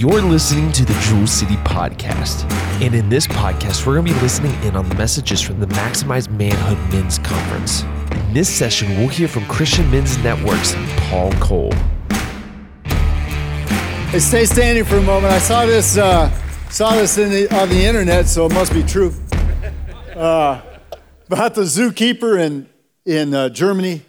You're 0.00 0.22
listening 0.22 0.72
to 0.72 0.84
the 0.86 0.94
Jewel 1.02 1.26
City 1.26 1.56
Podcast. 1.56 2.50
And 2.80 2.94
in 2.94 3.10
this 3.10 3.26
podcast, 3.26 3.86
we're 3.86 3.96
going 3.96 4.06
to 4.06 4.14
be 4.14 4.20
listening 4.20 4.54
in 4.62 4.74
on 4.74 4.88
the 4.88 4.94
messages 4.94 5.42
from 5.42 5.60
the 5.60 5.66
Maximized 5.66 6.30
Manhood 6.30 6.78
Men's 6.90 7.18
Conference. 7.18 7.82
In 8.10 8.32
this 8.32 8.48
session, 8.48 8.96
we'll 8.96 9.08
hear 9.08 9.28
from 9.28 9.44
Christian 9.44 9.90
Men's 9.90 10.16
Network's 10.24 10.74
Paul 11.00 11.32
Cole. 11.32 11.74
Hey, 14.08 14.20
stay 14.20 14.46
standing 14.46 14.86
for 14.86 14.96
a 14.96 15.02
moment. 15.02 15.34
I 15.34 15.38
saw 15.38 15.66
this, 15.66 15.98
uh, 15.98 16.30
saw 16.70 16.92
this 16.92 17.16
the, 17.16 17.54
on 17.54 17.68
the 17.68 17.84
internet, 17.84 18.26
so 18.26 18.46
it 18.46 18.54
must 18.54 18.72
be 18.72 18.82
true. 18.82 19.12
Uh, 20.16 20.62
about 21.26 21.54
the 21.54 21.64
zookeeper 21.64 22.40
in 22.40 22.70
in 23.04 23.34
uh, 23.34 23.50
Germany, 23.50 24.00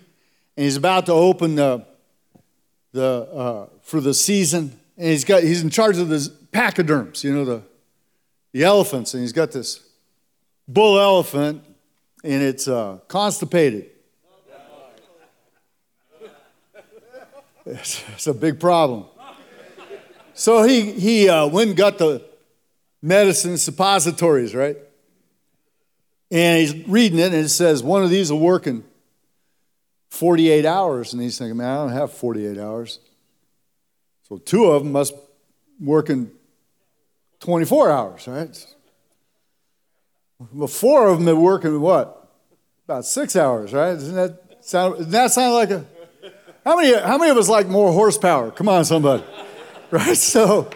and 0.56 0.64
he's 0.64 0.78
about 0.78 1.08
to 1.08 1.12
open 1.12 1.56
the 1.56 1.86
the 2.94 3.28
uh, 3.34 3.66
for 3.82 4.00
the 4.00 4.14
season, 4.14 4.80
and 5.02 5.10
he's 5.10 5.26
got 5.26 5.42
he's 5.42 5.64
in 5.64 5.72
charge 5.72 5.98
of 5.98 6.10
the 6.10 6.32
pachyderms, 6.52 7.24
you 7.24 7.34
know 7.34 7.44
the 7.44 7.64
the 8.54 8.64
elephants, 8.64 9.16
and 9.16 9.22
he's 9.24 9.34
got 9.34 9.52
this 9.52 9.84
bull 10.68 11.00
elephant, 11.00 11.64
and 12.24 12.44
it's 12.44 12.68
uh, 12.68 13.00
constipated. 13.08 13.90
It's, 17.66 18.04
it's 18.14 18.28
a 18.28 18.34
big 18.34 18.60
problem. 18.60 19.06
So 20.34 20.64
he, 20.64 20.92
he 20.92 21.30
uh, 21.30 21.48
went 21.48 21.70
and 21.70 21.78
got 21.78 21.98
the 22.00 22.26
medicine 23.02 23.58
suppositories, 23.58 24.54
right? 24.56 24.78
And 26.32 26.60
he's 26.60 26.88
reading 26.88 27.20
it, 27.20 27.34
and 27.34 27.46
it 27.46 27.50
says 27.50 27.84
one 27.84 28.04
of 28.04 28.10
these 28.10 28.32
will 28.32 28.40
work 28.40 28.66
in 28.66 28.84
48 30.10 30.66
hours. 30.66 31.14
And 31.14 31.22
he's 31.22 31.38
thinking, 31.38 31.58
man, 31.58 31.68
I 31.68 31.76
don't 31.76 31.92
have 31.92 32.12
48 32.12 32.58
hours. 32.58 33.00
So 34.32 34.38
two 34.38 34.68
of 34.68 34.84
them 34.84 34.94
must 34.94 35.14
work 35.78 36.10
in 36.10 36.32
24 37.42 37.92
hours, 37.92 38.28
right? 38.30 38.66
Well, 40.54 40.70
four 40.70 41.10
of 41.10 41.20
them 41.20 41.28
are 41.28 41.36
working 41.36 41.82
what? 41.82 42.32
About 42.86 43.04
six 43.04 43.36
hours, 43.36 43.74
right? 43.74 43.92
Doesn't 43.92 44.16
that 44.16 44.42
sound, 44.62 44.96
doesn't 45.00 45.12
that 45.12 45.32
sound 45.32 45.54
like 45.54 45.72
a. 45.72 45.86
How 46.64 46.78
many, 46.78 46.98
how 46.98 47.18
many 47.18 47.30
of 47.30 47.36
us 47.36 47.50
like 47.50 47.68
more 47.68 47.92
horsepower? 47.92 48.52
Come 48.52 48.70
on, 48.70 48.86
somebody. 48.86 49.22
right? 49.92 50.16
So, 50.16 50.70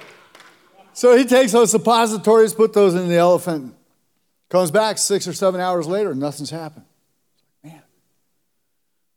so 0.91 1.15
he 1.15 1.23
takes 1.23 1.53
those 1.53 1.71
suppositories, 1.71 2.53
put 2.53 2.73
those 2.73 2.93
in 2.93 3.07
the 3.07 3.15
elephant, 3.15 3.73
comes 4.49 4.69
back 4.69 4.97
six 4.97 5.29
or 5.29 5.33
seven 5.33 5.61
hours 5.61 5.87
later, 5.87 6.13
nothing's 6.13 6.49
happened. 6.49 6.83
Man. 7.63 7.81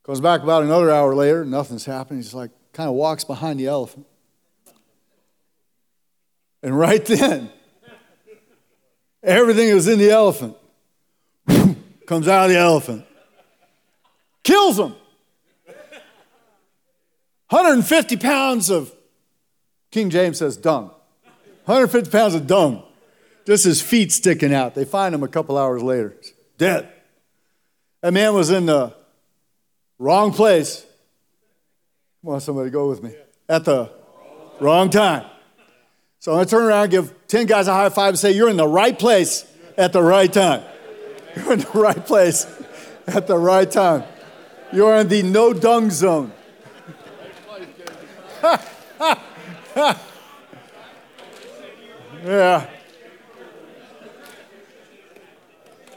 Comes 0.05 0.21
back 0.21 0.45
about 0.45 0.63
another 0.63 0.93
hour 0.93 1.13
later, 1.17 1.45
nothing's 1.45 1.87
happened. 1.87 2.21
He's 2.21 2.35
like, 2.35 2.53
kind 2.73 2.89
of 2.89 2.95
walks 2.95 3.25
behind 3.25 3.59
the 3.59 3.67
elephant. 3.67 4.07
And 6.63 6.77
right 6.77 7.05
then, 7.05 7.51
everything 9.23 9.69
that 9.69 9.75
was 9.75 9.89
in 9.89 9.99
the 9.99 10.11
elephant 10.11 10.57
comes 12.07 12.27
out 12.27 12.47
of 12.47 12.51
the 12.51 12.59
elephant, 12.59 13.05
kills 14.43 14.79
him. 14.79 14.95
150 17.51 18.17
pounds 18.17 18.71
of 18.71 18.93
King 19.91 20.11
James 20.11 20.39
says 20.39 20.57
dung. 20.57 20.91
150 21.65 22.11
pounds 22.11 22.35
of 22.35 22.47
dung. 22.47 22.83
Just 23.47 23.65
his 23.65 23.81
feet 23.81 24.13
sticking 24.13 24.53
out. 24.53 24.75
They 24.75 24.85
find 24.85 25.15
him 25.15 25.23
a 25.23 25.29
couple 25.29 25.57
hours 25.57 25.83
later. 25.83 26.15
Dead. 26.59 26.93
That 28.03 28.13
man 28.13 28.35
was 28.35 28.51
in 28.51 28.67
the 28.67 28.95
wrong 29.99 30.33
place. 30.33 30.85
Come 32.23 32.35
on, 32.35 32.41
somebody 32.41 32.69
go 32.69 32.89
with 32.89 33.03
me. 33.03 33.15
At 33.49 33.65
the 33.65 33.91
wrong 34.61 34.91
time. 34.91 35.25
So 36.21 36.39
to 36.43 36.49
turn 36.49 36.65
around 36.65 36.91
give 36.91 37.15
10 37.29 37.47
guys 37.47 37.69
a 37.69 37.73
high 37.73 37.89
five 37.91 38.11
and 38.11 38.19
say, 38.19 38.33
You're 38.33 38.49
in 38.49 38.57
the 38.57 38.67
right 38.67 38.99
place 38.99 39.47
at 39.77 39.93
the 39.93 40.03
right 40.03 40.33
time. 40.33 40.63
You're 41.37 41.53
in 41.53 41.61
the 41.61 41.71
right 41.75 42.05
place 42.05 42.47
at 43.07 43.27
the 43.27 43.39
right 43.39 43.71
time. 43.71 44.05
You're 44.73 44.97
in 44.97 45.09
the 45.09 45.23
no 45.23 45.53
dung 45.53 45.91
zone. 45.91 46.33
yeah. 52.25 52.71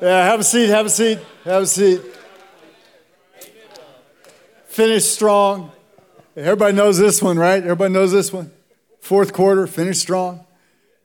Yeah, 0.01 0.25
have 0.25 0.39
a 0.39 0.43
seat, 0.43 0.67
have 0.67 0.85
a 0.87 0.89
seat, 0.89 1.19
have 1.43 1.63
a 1.63 1.67
seat. 1.67 2.01
Finish 4.65 5.05
strong. 5.05 5.71
Everybody 6.35 6.75
knows 6.75 6.97
this 6.97 7.21
one, 7.21 7.37
right? 7.37 7.61
Everybody 7.61 7.93
knows 7.93 8.11
this 8.11 8.31
one. 8.33 8.51
Fourth 9.01 9.33
quarter, 9.33 9.67
finish 9.67 9.97
strong. 9.97 10.45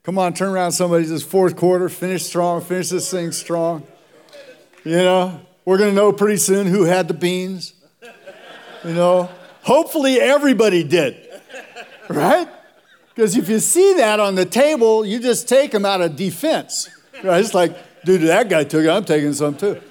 Come 0.03 0.17
on, 0.17 0.33
turn 0.33 0.49
around 0.49 0.71
somebody 0.71 1.03
says 1.03 1.23
fourth 1.23 1.57
quarter, 1.57 1.89
finish 1.89 2.23
strong, 2.23 2.61
finish 2.61 2.89
this 2.89 3.11
thing 3.11 3.31
strong. 3.33 3.85
You 4.85 4.97
know, 4.97 5.41
we're 5.65 5.77
going 5.77 5.89
to 5.89 5.95
know 5.95 6.13
pretty 6.13 6.37
soon 6.37 6.67
who 6.67 6.83
had 6.83 7.09
the 7.09 7.13
beans. 7.13 7.73
You 8.85 8.93
know, 8.93 9.29
hopefully 9.63 10.21
everybody 10.21 10.83
did, 10.83 11.17
right? 12.07 12.47
Because 13.09 13.35
if 13.35 13.49
you 13.49 13.59
see 13.59 13.95
that 13.95 14.19
on 14.21 14.35
the 14.35 14.45
table, 14.45 15.05
you 15.05 15.19
just 15.19 15.49
take 15.49 15.71
them 15.71 15.83
out 15.83 15.99
of 15.99 16.15
defense. 16.15 16.87
Right? 17.23 17.43
It's 17.43 17.53
like, 17.53 17.75
dude, 18.05 18.21
that 18.21 18.47
guy 18.47 18.63
took 18.63 18.85
it, 18.85 18.89
I'm 18.89 19.03
taking 19.03 19.33
some 19.33 19.57
too. 19.57 19.81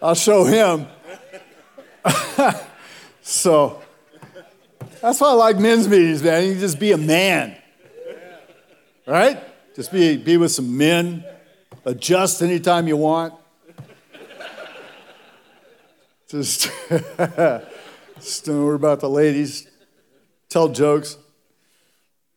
I'll 0.00 0.14
show 0.14 0.44
him. 0.44 0.86
so 3.22 3.82
that's 5.00 5.20
why 5.20 5.30
I 5.30 5.32
like 5.32 5.58
men's 5.58 5.88
meetings, 5.88 6.22
man. 6.22 6.46
You 6.46 6.54
just 6.58 6.78
be 6.78 6.92
a 6.92 6.98
man. 6.98 7.56
Right? 9.06 9.42
Just 9.74 9.92
be, 9.92 10.16
be 10.16 10.36
with 10.36 10.50
some 10.50 10.76
men. 10.76 11.24
Adjust 11.84 12.42
anytime 12.42 12.88
you 12.88 12.96
want. 12.96 13.34
Just, 16.28 16.70
just 18.16 18.44
don't 18.44 18.64
worry 18.64 18.74
about 18.74 19.00
the 19.00 19.08
ladies. 19.08 19.68
Tell 20.48 20.68
jokes. 20.68 21.18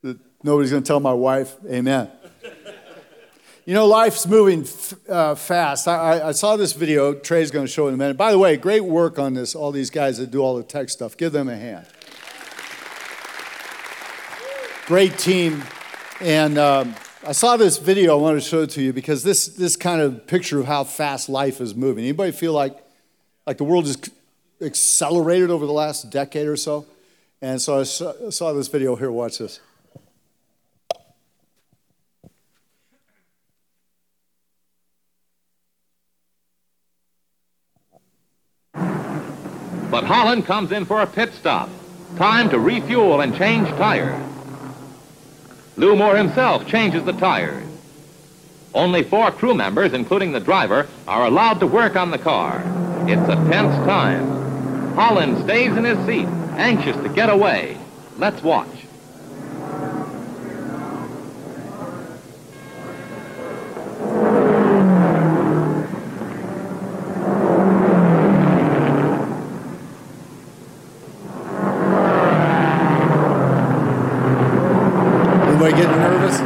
That 0.03 0.19
nobody's 0.43 0.69
going 0.69 0.83
to 0.83 0.87
tell 0.87 0.99
my 0.99 1.13
wife, 1.13 1.55
Amen. 1.67 2.11
You 3.65 3.75
know, 3.75 3.85
life's 3.85 4.25
moving 4.25 4.67
uh, 5.07 5.35
fast. 5.35 5.87
I, 5.87 6.29
I, 6.29 6.31
saw 6.31 6.57
this 6.57 6.73
video. 6.73 7.13
Trey's 7.13 7.51
going 7.51 7.67
to 7.67 7.71
show 7.71 7.85
it 7.85 7.89
in 7.89 7.93
a 7.93 7.97
minute. 7.97 8.17
By 8.17 8.31
the 8.31 8.39
way, 8.39 8.57
great 8.57 8.83
work 8.83 9.19
on 9.19 9.35
this. 9.35 9.53
All 9.53 9.71
these 9.71 9.91
guys 9.91 10.17
that 10.17 10.31
do 10.31 10.39
all 10.39 10.57
the 10.57 10.63
tech 10.63 10.89
stuff. 10.89 11.15
Give 11.15 11.31
them 11.31 11.47
a 11.49 11.55
hand. 11.55 11.85
Great 14.89 15.19
team. 15.19 15.63
And 16.19 16.57
um, 16.57 16.95
I 17.23 17.31
saw 17.33 17.57
this 17.57 17.77
video. 17.77 18.17
I 18.17 18.19
wanted 18.19 18.41
to 18.41 18.49
show 18.49 18.63
it 18.63 18.71
to 18.71 18.81
you 18.81 18.91
because 18.91 19.21
this 19.21 19.45
this 19.45 19.75
kind 19.75 20.01
of 20.01 20.25
picture 20.25 20.59
of 20.59 20.65
how 20.65 20.83
fast 20.83 21.29
life 21.29 21.61
is 21.61 21.75
moving. 21.75 22.05
Anybody 22.05 22.31
feel 22.31 22.53
like 22.53 22.75
like 23.45 23.59
the 23.59 23.65
world 23.65 23.85
just 23.85 24.09
accelerated 24.59 25.51
over 25.51 25.67
the 25.67 25.71
last 25.71 26.09
decade 26.09 26.47
or 26.47 26.57
so? 26.57 26.87
And 27.39 27.61
so 27.61 27.81
I 27.81 27.83
saw, 27.83 28.31
saw 28.31 28.51
this 28.51 28.67
video 28.67 28.95
here. 28.95 29.11
Watch 29.11 29.37
this. 29.37 29.59
But 38.73 40.03
Holland 40.05 40.47
comes 40.47 40.71
in 40.71 40.85
for 40.85 41.01
a 41.01 41.05
pit 41.05 41.31
stop. 41.35 41.69
Time 42.17 42.49
to 42.49 42.57
refuel 42.57 43.21
and 43.21 43.35
change 43.37 43.67
tires. 43.77 44.38
Lou 45.79 45.95
Moore 45.95 46.17
himself 46.17 46.67
changes 46.67 47.05
the 47.05 47.13
tires. 47.13 47.65
Only 48.73 49.01
four 49.01 49.31
crew 49.31 49.53
members, 49.53 49.93
including 49.93 50.33
the 50.33 50.41
driver, 50.41 50.89
are 51.07 51.25
allowed 51.25 51.61
to 51.61 51.67
work 51.67 51.95
on 51.95 52.11
the 52.11 52.17
car. 52.17 52.61
It's 53.07 53.29
a 53.29 53.35
tense 53.49 53.73
time. 53.85 54.93
Holland 54.95 55.41
stays 55.45 55.77
in 55.77 55.85
his 55.85 55.97
seat, 56.05 56.27
anxious 56.57 56.97
to 56.97 57.07
get 57.07 57.29
away. 57.29 57.77
Let's 58.17 58.43
watch. 58.43 58.67
Anybody 75.61 75.83
getting 75.83 75.97
nervous? 75.97 76.37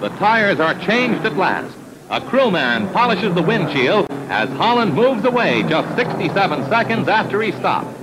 The 0.00 0.09
tires 0.20 0.60
are 0.60 0.78
changed 0.80 1.24
at 1.24 1.34
last. 1.38 1.74
A 2.10 2.20
crewman 2.20 2.92
polishes 2.92 3.34
the 3.34 3.40
windshield 3.40 4.06
as 4.28 4.50
Holland 4.50 4.92
moves 4.92 5.24
away 5.24 5.62
just 5.62 5.96
67 5.96 6.68
seconds 6.68 7.08
after 7.08 7.40
he 7.40 7.52
stopped. 7.52 7.99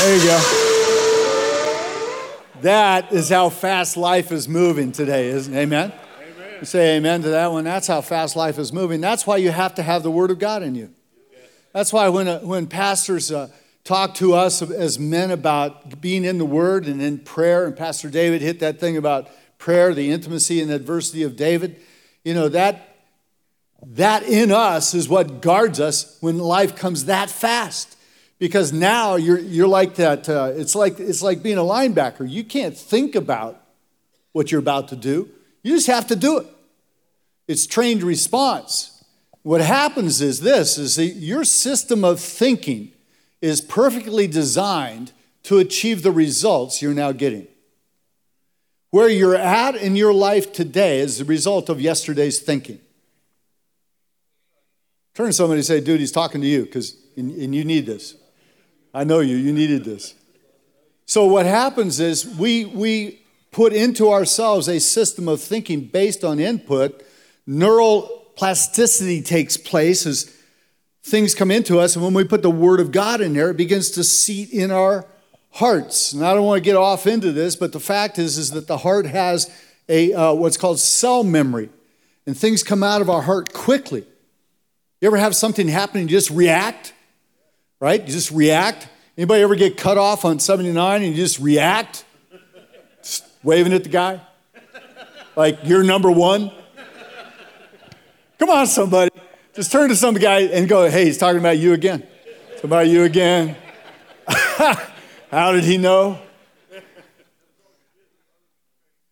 There 0.00 0.16
you 0.16 0.24
go. 0.24 0.38
That 2.62 3.12
is 3.12 3.28
how 3.28 3.50
fast 3.50 3.98
life 3.98 4.32
is 4.32 4.48
moving 4.48 4.92
today, 4.92 5.28
isn't 5.28 5.52
it? 5.52 5.58
Amen? 5.58 5.92
amen? 5.92 6.64
Say 6.64 6.96
amen 6.96 7.20
to 7.20 7.28
that 7.28 7.52
one. 7.52 7.64
That's 7.64 7.86
how 7.86 8.00
fast 8.00 8.34
life 8.34 8.58
is 8.58 8.72
moving. 8.72 9.02
That's 9.02 9.26
why 9.26 9.36
you 9.36 9.50
have 9.50 9.74
to 9.74 9.82
have 9.82 10.02
the 10.02 10.10
Word 10.10 10.30
of 10.30 10.38
God 10.38 10.62
in 10.62 10.74
you. 10.74 10.94
That's 11.74 11.92
why 11.92 12.08
when, 12.08 12.28
uh, 12.28 12.40
when 12.40 12.66
pastors 12.66 13.30
uh, 13.30 13.50
talk 13.84 14.14
to 14.14 14.32
us 14.32 14.62
as 14.62 14.98
men 14.98 15.30
about 15.30 16.00
being 16.00 16.24
in 16.24 16.38
the 16.38 16.46
Word 16.46 16.86
and 16.86 17.02
in 17.02 17.18
prayer, 17.18 17.66
and 17.66 17.76
Pastor 17.76 18.08
David 18.08 18.40
hit 18.40 18.58
that 18.60 18.80
thing 18.80 18.96
about 18.96 19.28
prayer, 19.58 19.92
the 19.92 20.10
intimacy 20.10 20.62
and 20.62 20.70
adversity 20.70 21.24
of 21.24 21.36
David, 21.36 21.78
you 22.24 22.32
know, 22.32 22.48
that, 22.48 22.96
that 23.84 24.22
in 24.22 24.50
us 24.50 24.94
is 24.94 25.10
what 25.10 25.42
guards 25.42 25.78
us 25.78 26.16
when 26.22 26.38
life 26.38 26.74
comes 26.74 27.04
that 27.04 27.28
fast 27.28 27.98
because 28.40 28.72
now 28.72 29.16
you're, 29.16 29.38
you're 29.38 29.68
like 29.68 29.96
that 29.96 30.28
uh, 30.28 30.52
it's 30.56 30.74
like 30.74 30.98
it's 30.98 31.22
like 31.22 31.44
being 31.44 31.58
a 31.58 31.62
linebacker. 31.62 32.28
You 32.28 32.42
can't 32.42 32.76
think 32.76 33.14
about 33.14 33.62
what 34.32 34.50
you're 34.50 34.60
about 34.60 34.88
to 34.88 34.96
do. 34.96 35.28
You 35.62 35.74
just 35.74 35.86
have 35.86 36.08
to 36.08 36.16
do 36.16 36.38
it. 36.38 36.46
It's 37.46 37.66
trained 37.66 38.02
response. 38.02 39.04
What 39.42 39.60
happens 39.60 40.20
is 40.20 40.40
this 40.40 40.78
is 40.78 40.96
that 40.96 41.04
your 41.04 41.44
system 41.44 42.02
of 42.02 42.18
thinking 42.18 42.92
is 43.42 43.60
perfectly 43.60 44.26
designed 44.26 45.12
to 45.44 45.58
achieve 45.58 46.02
the 46.02 46.12
results 46.12 46.82
you're 46.82 46.94
now 46.94 47.12
getting. 47.12 47.46
Where 48.90 49.08
you're 49.08 49.36
at 49.36 49.76
in 49.76 49.96
your 49.96 50.12
life 50.12 50.52
today 50.52 51.00
is 51.00 51.18
the 51.18 51.24
result 51.24 51.68
of 51.68 51.80
yesterday's 51.80 52.40
thinking. 52.40 52.80
Turn 55.14 55.26
to 55.26 55.32
somebody 55.32 55.58
and 55.58 55.66
say 55.66 55.80
dude 55.80 56.00
he's 56.00 56.12
talking 56.12 56.40
to 56.40 56.46
you 56.46 56.64
because 56.64 56.96
and, 57.16 57.30
and 57.32 57.54
you 57.54 57.64
need 57.64 57.84
this 57.84 58.14
I 58.92 59.04
know 59.04 59.20
you, 59.20 59.36
you 59.36 59.52
needed 59.52 59.84
this. 59.84 60.14
So, 61.06 61.24
what 61.26 61.46
happens 61.46 62.00
is 62.00 62.26
we, 62.26 62.64
we 62.64 63.20
put 63.50 63.72
into 63.72 64.10
ourselves 64.10 64.68
a 64.68 64.78
system 64.78 65.28
of 65.28 65.40
thinking 65.40 65.84
based 65.84 66.24
on 66.24 66.38
input. 66.38 67.02
Neural 67.46 68.26
plasticity 68.36 69.22
takes 69.22 69.56
place 69.56 70.06
as 70.06 70.34
things 71.02 71.34
come 71.34 71.50
into 71.50 71.78
us, 71.78 71.96
and 71.96 72.04
when 72.04 72.14
we 72.14 72.24
put 72.24 72.42
the 72.42 72.50
Word 72.50 72.80
of 72.80 72.92
God 72.92 73.20
in 73.20 73.32
there, 73.32 73.50
it 73.50 73.56
begins 73.56 73.90
to 73.92 74.04
seat 74.04 74.50
in 74.50 74.70
our 74.70 75.06
hearts. 75.52 76.12
And 76.12 76.24
I 76.24 76.34
don't 76.34 76.46
want 76.46 76.62
to 76.62 76.64
get 76.64 76.76
off 76.76 77.06
into 77.06 77.32
this, 77.32 77.56
but 77.56 77.72
the 77.72 77.80
fact 77.80 78.18
is, 78.18 78.38
is 78.38 78.50
that 78.52 78.66
the 78.66 78.78
heart 78.78 79.06
has 79.06 79.50
a 79.88 80.12
uh, 80.12 80.32
what's 80.34 80.56
called 80.56 80.78
cell 80.78 81.24
memory, 81.24 81.70
and 82.26 82.36
things 82.36 82.62
come 82.62 82.82
out 82.82 83.00
of 83.00 83.10
our 83.10 83.22
heart 83.22 83.52
quickly. 83.52 84.04
You 85.00 85.08
ever 85.08 85.16
have 85.16 85.34
something 85.34 85.66
happen 85.66 86.02
and 86.02 86.10
you 86.10 86.16
just 86.16 86.30
react? 86.30 86.92
Right? 87.80 88.00
You 88.00 88.12
just 88.12 88.30
react. 88.30 88.88
Anybody 89.16 89.42
ever 89.42 89.56
get 89.56 89.76
cut 89.76 89.98
off 89.98 90.24
on 90.24 90.38
79 90.38 91.02
and 91.02 91.10
you 91.10 91.16
just 91.16 91.40
react? 91.40 92.04
Just 93.02 93.26
waving 93.42 93.72
at 93.72 93.82
the 93.82 93.88
guy? 93.88 94.20
Like 95.34 95.58
you're 95.64 95.82
number 95.82 96.10
one? 96.10 96.52
Come 98.38 98.50
on, 98.50 98.66
somebody. 98.66 99.10
Just 99.54 99.72
turn 99.72 99.88
to 99.88 99.96
some 99.96 100.14
guy 100.14 100.42
and 100.42 100.68
go, 100.68 100.88
hey, 100.88 101.06
he's 101.06 101.18
talking 101.18 101.40
about 101.40 101.58
you 101.58 101.72
again. 101.72 102.06
It's 102.52 102.64
about 102.64 102.86
you 102.88 103.04
again. 103.04 103.56
How 105.30 105.52
did 105.52 105.64
he 105.64 105.76
know? 105.76 106.20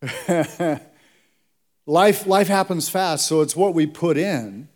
life, 1.87 2.27
life 2.27 2.49
happens 2.49 2.89
fast, 2.89 3.27
so 3.27 3.41
it's 3.41 3.57
what 3.57 3.75
we 3.75 3.87
put 3.87 4.17
in 4.17 4.69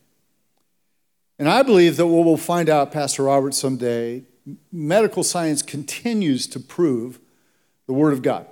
and 1.43 1.51
I 1.51 1.65
believe 1.65 1.97
that 1.97 2.07
what 2.07 2.25
we'll 2.25 2.37
find 2.37 2.69
out, 2.69 2.93
Pastor 2.93 3.25
Robert, 3.25 3.53
someday, 3.53 4.23
medical 4.71 5.25
science 5.25 5.61
continues 5.61 6.47
to 6.47 6.61
prove 6.61 7.19
the 7.89 7.93
Word 7.93 8.13
of 8.13 8.23
God. 8.23 8.47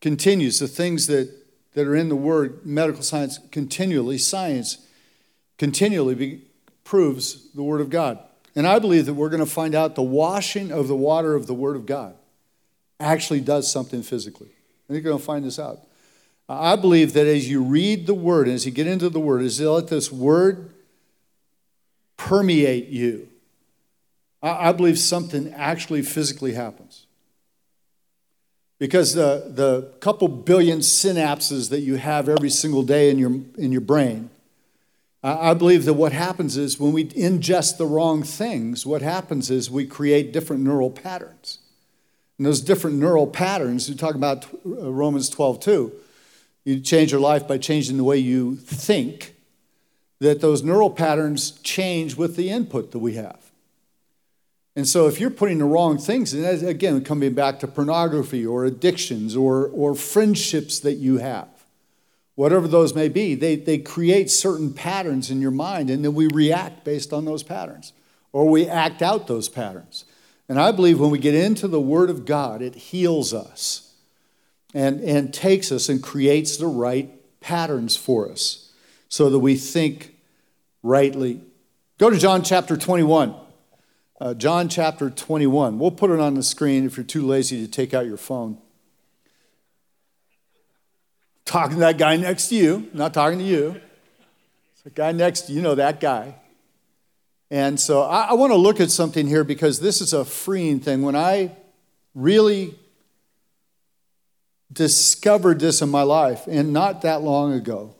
Continues. 0.00 0.60
The 0.60 0.68
things 0.68 1.08
that, 1.08 1.34
that 1.74 1.88
are 1.88 1.96
in 1.96 2.08
the 2.08 2.14
Word, 2.14 2.64
medical 2.64 3.02
science 3.02 3.40
continually, 3.50 4.16
science 4.16 4.86
continually 5.58 6.14
be, 6.14 6.42
proves 6.84 7.50
the 7.50 7.64
Word 7.64 7.80
of 7.80 7.90
God. 7.90 8.20
And 8.54 8.64
I 8.64 8.78
believe 8.78 9.06
that 9.06 9.14
we're 9.14 9.28
going 9.28 9.44
to 9.44 9.50
find 9.50 9.74
out 9.74 9.96
the 9.96 10.02
washing 10.02 10.70
of 10.70 10.86
the 10.86 10.94
water 10.94 11.34
of 11.34 11.48
the 11.48 11.54
Word 11.54 11.74
of 11.74 11.84
God 11.84 12.14
actually 13.00 13.40
does 13.40 13.68
something 13.68 14.04
physically. 14.04 14.50
Think 14.86 15.02
you're 15.02 15.10
going 15.10 15.18
to 15.18 15.24
find 15.24 15.44
this 15.44 15.58
out. 15.58 15.80
I 16.48 16.76
believe 16.76 17.12
that 17.14 17.26
as 17.26 17.50
you 17.50 17.60
read 17.60 18.06
the 18.06 18.14
Word, 18.14 18.46
as 18.46 18.66
you 18.66 18.70
get 18.70 18.86
into 18.86 19.08
the 19.08 19.18
Word, 19.18 19.42
as 19.42 19.58
you 19.58 19.68
let 19.68 19.88
this 19.88 20.12
Word 20.12 20.70
permeate 22.28 22.88
you, 22.88 23.28
I, 24.42 24.68
I 24.68 24.72
believe 24.72 24.98
something 24.98 25.52
actually 25.54 26.02
physically 26.02 26.52
happens. 26.52 27.06
Because 28.78 29.14
the, 29.14 29.50
the 29.54 29.92
couple 30.00 30.28
billion 30.28 30.80
synapses 30.80 31.70
that 31.70 31.80
you 31.80 31.96
have 31.96 32.28
every 32.28 32.50
single 32.50 32.82
day 32.82 33.10
in 33.10 33.18
your, 33.18 33.32
in 33.56 33.70
your 33.70 33.80
brain, 33.80 34.30
I 35.24 35.54
believe 35.54 35.84
that 35.84 35.94
what 35.94 36.12
happens 36.12 36.56
is 36.56 36.80
when 36.80 36.92
we 36.92 37.04
ingest 37.04 37.76
the 37.76 37.86
wrong 37.86 38.24
things, 38.24 38.84
what 38.84 39.02
happens 39.02 39.52
is 39.52 39.70
we 39.70 39.86
create 39.86 40.32
different 40.32 40.64
neural 40.64 40.90
patterns. 40.90 41.58
And 42.38 42.46
those 42.46 42.60
different 42.60 42.96
neural 42.96 43.28
patterns, 43.28 43.88
we 43.88 43.94
talk 43.94 44.16
about 44.16 44.46
uh, 44.66 44.92
Romans 44.92 45.28
12 45.28 45.60
too. 45.60 45.92
You 46.64 46.80
change 46.80 47.12
your 47.12 47.20
life 47.20 47.46
by 47.46 47.58
changing 47.58 47.98
the 47.98 48.04
way 48.04 48.18
you 48.18 48.56
think 48.56 49.31
that 50.22 50.40
those 50.40 50.62
neural 50.62 50.88
patterns 50.88 51.50
change 51.62 52.16
with 52.16 52.36
the 52.36 52.48
input 52.48 52.92
that 52.92 53.00
we 53.00 53.14
have. 53.14 53.50
And 54.76 54.86
so 54.86 55.08
if 55.08 55.18
you're 55.18 55.30
putting 55.30 55.58
the 55.58 55.64
wrong 55.64 55.98
things, 55.98 56.32
and 56.32 56.62
again, 56.62 57.02
coming 57.02 57.34
back 57.34 57.58
to 57.58 57.66
pornography 57.66 58.46
or 58.46 58.64
addictions 58.64 59.34
or, 59.34 59.66
or 59.66 59.96
friendships 59.96 60.78
that 60.78 60.94
you 60.94 61.18
have, 61.18 61.48
whatever 62.36 62.68
those 62.68 62.94
may 62.94 63.08
be, 63.08 63.34
they, 63.34 63.56
they 63.56 63.78
create 63.78 64.30
certain 64.30 64.72
patterns 64.72 65.28
in 65.28 65.40
your 65.40 65.50
mind, 65.50 65.90
and 65.90 66.04
then 66.04 66.14
we 66.14 66.28
react 66.28 66.84
based 66.84 67.12
on 67.12 67.24
those 67.24 67.42
patterns, 67.42 67.92
or 68.32 68.48
we 68.48 68.68
act 68.68 69.02
out 69.02 69.26
those 69.26 69.48
patterns. 69.48 70.04
And 70.48 70.60
I 70.60 70.70
believe 70.70 71.00
when 71.00 71.10
we 71.10 71.18
get 71.18 71.34
into 71.34 71.66
the 71.66 71.80
Word 71.80 72.10
of 72.10 72.24
God, 72.26 72.62
it 72.62 72.76
heals 72.76 73.34
us 73.34 73.92
and, 74.72 75.00
and 75.00 75.34
takes 75.34 75.72
us 75.72 75.88
and 75.88 76.00
creates 76.00 76.56
the 76.56 76.68
right 76.68 77.10
patterns 77.40 77.96
for 77.96 78.30
us 78.30 78.70
so 79.08 79.28
that 79.28 79.40
we 79.40 79.56
think 79.56 80.11
rightly. 80.82 81.40
Go 81.98 82.10
to 82.10 82.18
John 82.18 82.42
chapter 82.42 82.76
21. 82.76 83.34
Uh, 84.20 84.34
John 84.34 84.68
chapter 84.68 85.10
21. 85.10 85.78
We'll 85.78 85.90
put 85.90 86.10
it 86.10 86.20
on 86.20 86.34
the 86.34 86.42
screen 86.42 86.86
if 86.86 86.96
you're 86.96 87.04
too 87.04 87.26
lazy 87.26 87.64
to 87.64 87.70
take 87.70 87.94
out 87.94 88.06
your 88.06 88.16
phone. 88.16 88.58
Talking 91.44 91.76
to 91.76 91.80
that 91.80 91.98
guy 91.98 92.16
next 92.16 92.48
to 92.48 92.54
you, 92.54 92.88
not 92.92 93.12
talking 93.12 93.38
to 93.38 93.44
you. 93.44 93.80
The 94.84 94.90
guy 94.90 95.12
next 95.12 95.42
to 95.42 95.52
you, 95.52 95.62
know 95.62 95.74
that 95.74 96.00
guy. 96.00 96.36
And 97.50 97.78
so 97.78 98.02
I, 98.02 98.28
I 98.30 98.32
want 98.32 98.52
to 98.52 98.56
look 98.56 98.80
at 98.80 98.90
something 98.90 99.26
here 99.26 99.44
because 99.44 99.78
this 99.78 100.00
is 100.00 100.12
a 100.12 100.24
freeing 100.24 100.80
thing. 100.80 101.02
When 101.02 101.14
I 101.14 101.56
really 102.14 102.78
discovered 104.72 105.60
this 105.60 105.82
in 105.82 105.88
my 105.88 106.02
life, 106.02 106.46
and 106.46 106.72
not 106.72 107.02
that 107.02 107.22
long 107.22 107.52
ago, 107.52 107.94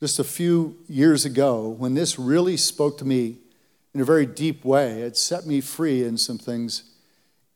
just 0.00 0.18
a 0.18 0.24
few 0.24 0.78
years 0.88 1.24
ago 1.26 1.68
when 1.68 1.94
this 1.94 2.18
really 2.18 2.56
spoke 2.56 2.96
to 2.98 3.04
me 3.04 3.36
in 3.94 4.00
a 4.00 4.04
very 4.04 4.24
deep 4.26 4.64
way. 4.64 5.02
It 5.02 5.16
set 5.16 5.46
me 5.46 5.60
free 5.60 6.02
in 6.02 6.16
some 6.16 6.38
things, 6.38 6.84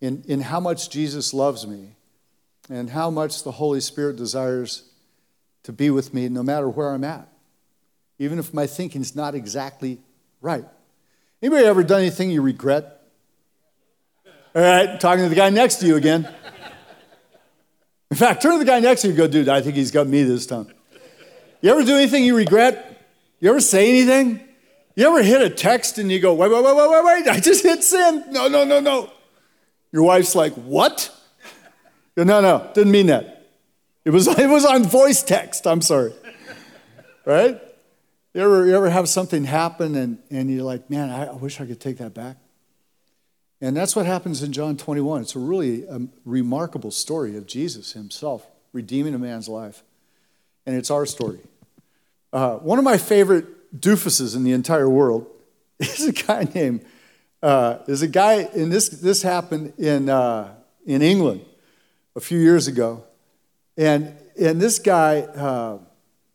in, 0.01 0.23
in 0.29 0.43
how 0.43 0.61
much 0.61 0.91
Jesus 0.91 1.33
loves 1.33 1.67
me 1.67 1.97
and 2.69 2.91
how 2.91 3.11
much 3.11 3.43
the 3.43 3.53
Holy 3.53 3.81
Spirit 3.81 4.17
desires 4.17 4.91
to 5.63 5.73
be 5.73 5.91
with 5.91 6.13
me 6.13 6.29
no 6.29 6.43
matter 6.43 6.69
where 6.69 6.91
I'm 6.91 7.05
at, 7.05 7.29
even 8.19 8.39
if 8.39 8.53
my 8.53 8.67
thinking's 8.67 9.17
not 9.17 9.35
exactly 9.35 9.99
right. 10.43 10.65
Anybody 11.43 11.65
ever 11.65 11.83
done 11.83 12.01
anything 12.01 12.31
you 12.31 12.43
regret? 12.43 13.03
All 14.55 14.63
right, 14.63 15.01
talking 15.01 15.25
to 15.25 15.29
the 15.29 15.35
guy 15.35 15.51
next 15.51 15.77
to 15.77 15.87
you 15.87 15.97
again. 15.97 16.29
In 18.11 18.17
fact, 18.17 18.43
turn 18.43 18.53
to 18.53 18.59
the 18.59 18.65
guy 18.65 18.81
next 18.81 19.01
to 19.03 19.09
you 19.09 19.13
and 19.13 19.19
go, 19.19 19.27
dude, 19.27 19.49
I 19.49 19.61
think 19.61 19.75
he's 19.75 19.91
got 19.91 20.07
me 20.07 20.23
this 20.23 20.47
time. 20.47 20.69
You 21.65 21.71
ever 21.71 21.83
do 21.83 21.97
anything 21.97 22.27
you 22.27 22.37
regret? 22.37 23.01
You 23.41 23.49
ever 23.49 23.59
say 23.59 23.89
anything? 23.89 24.39
You 24.97 25.07
ever 25.07 25.23
hit 25.23 25.41
a 25.41 25.49
text 25.49 25.97
and 25.97 26.13
you 26.13 26.21
go, 26.21 26.35
wait, 26.35 26.51
wait, 26.51 26.63
wait, 26.63 26.77
wait, 26.77 26.91
wait, 26.91 27.05
wait, 27.07 27.27
I 27.27 27.41
just 27.41 27.63
hit 27.63 27.83
send. 27.83 28.31
No, 28.31 28.49
no, 28.49 28.65
no, 28.65 28.81
no. 28.81 29.11
Your 29.91 30.03
wife's 30.03 30.35
like, 30.35 30.53
what? 30.53 31.11
Go, 32.17 32.25
no, 32.25 32.43
no, 32.43 32.71
didn't 32.75 32.93
mean 32.93 33.07
that. 33.07 33.47
It 34.05 34.11
was, 34.11 34.29
it 34.39 34.47
was 34.47 34.67
on 34.67 34.85
voice 34.85 35.23
text. 35.23 35.67
I'm 35.67 35.81
sorry. 35.81 36.13
Right? 37.25 37.59
You 38.35 38.43
ever, 38.43 38.67
you 38.67 38.77
ever 38.77 38.91
have 38.91 39.09
something 39.09 39.45
happen 39.45 39.95
and, 39.95 40.19
and 40.29 40.51
you're 40.51 40.65
like, 40.65 40.91
man, 40.91 41.09
I, 41.09 41.29
I 41.29 41.33
wish 41.33 41.63
I 41.63 41.65
could 41.65 41.81
take 41.81 41.97
that 41.97 42.13
back? 42.13 42.37
And 43.63 43.75
that's 43.75 43.97
what 43.97 44.05
happens 44.05 44.43
in 44.43 44.53
John 44.53 44.77
21. 44.77 45.23
It's 45.23 45.35
a 45.35 45.39
really 45.39 45.89
um, 45.89 46.13
remarkable 46.27 46.91
story 46.91 47.39
of 47.39 47.47
Jesus 47.47 47.95
himself 47.95 48.47
redeeming 48.75 49.15
a 49.15 49.19
man's 49.19 49.49
life. 49.49 49.83
And 50.67 50.77
it's 50.77 50.91
our 50.91 51.07
story. 51.07 51.41
Uh, 52.35 52.57
one 52.57 52.81
of 52.81 52.85
my 52.85 52.99
favorite 52.99 53.81
doofuses 53.81 54.35
in 54.35 54.43
the 54.43 54.51
entire 54.51 54.91
world 54.91 55.25
is 55.79 56.05
a 56.05 56.13
guy 56.13 56.45
named, 56.53 56.85
uh, 57.41 57.79
is 57.87 58.03
a 58.03 58.09
guy, 58.09 58.49
and 58.57 58.73
this, 58.73 58.89
this 58.89 59.23
happened 59.23 59.73
in, 59.79 60.09
uh, 60.09 60.53
in 60.85 61.01
England 61.01 61.45
a 62.17 62.21
few 62.21 62.41
years 62.41 62.67
ago. 62.67 63.05
And, 63.77 64.17
and 64.39 64.61
this 64.61 64.81
guy, 64.81 65.21
uh, 65.21 65.79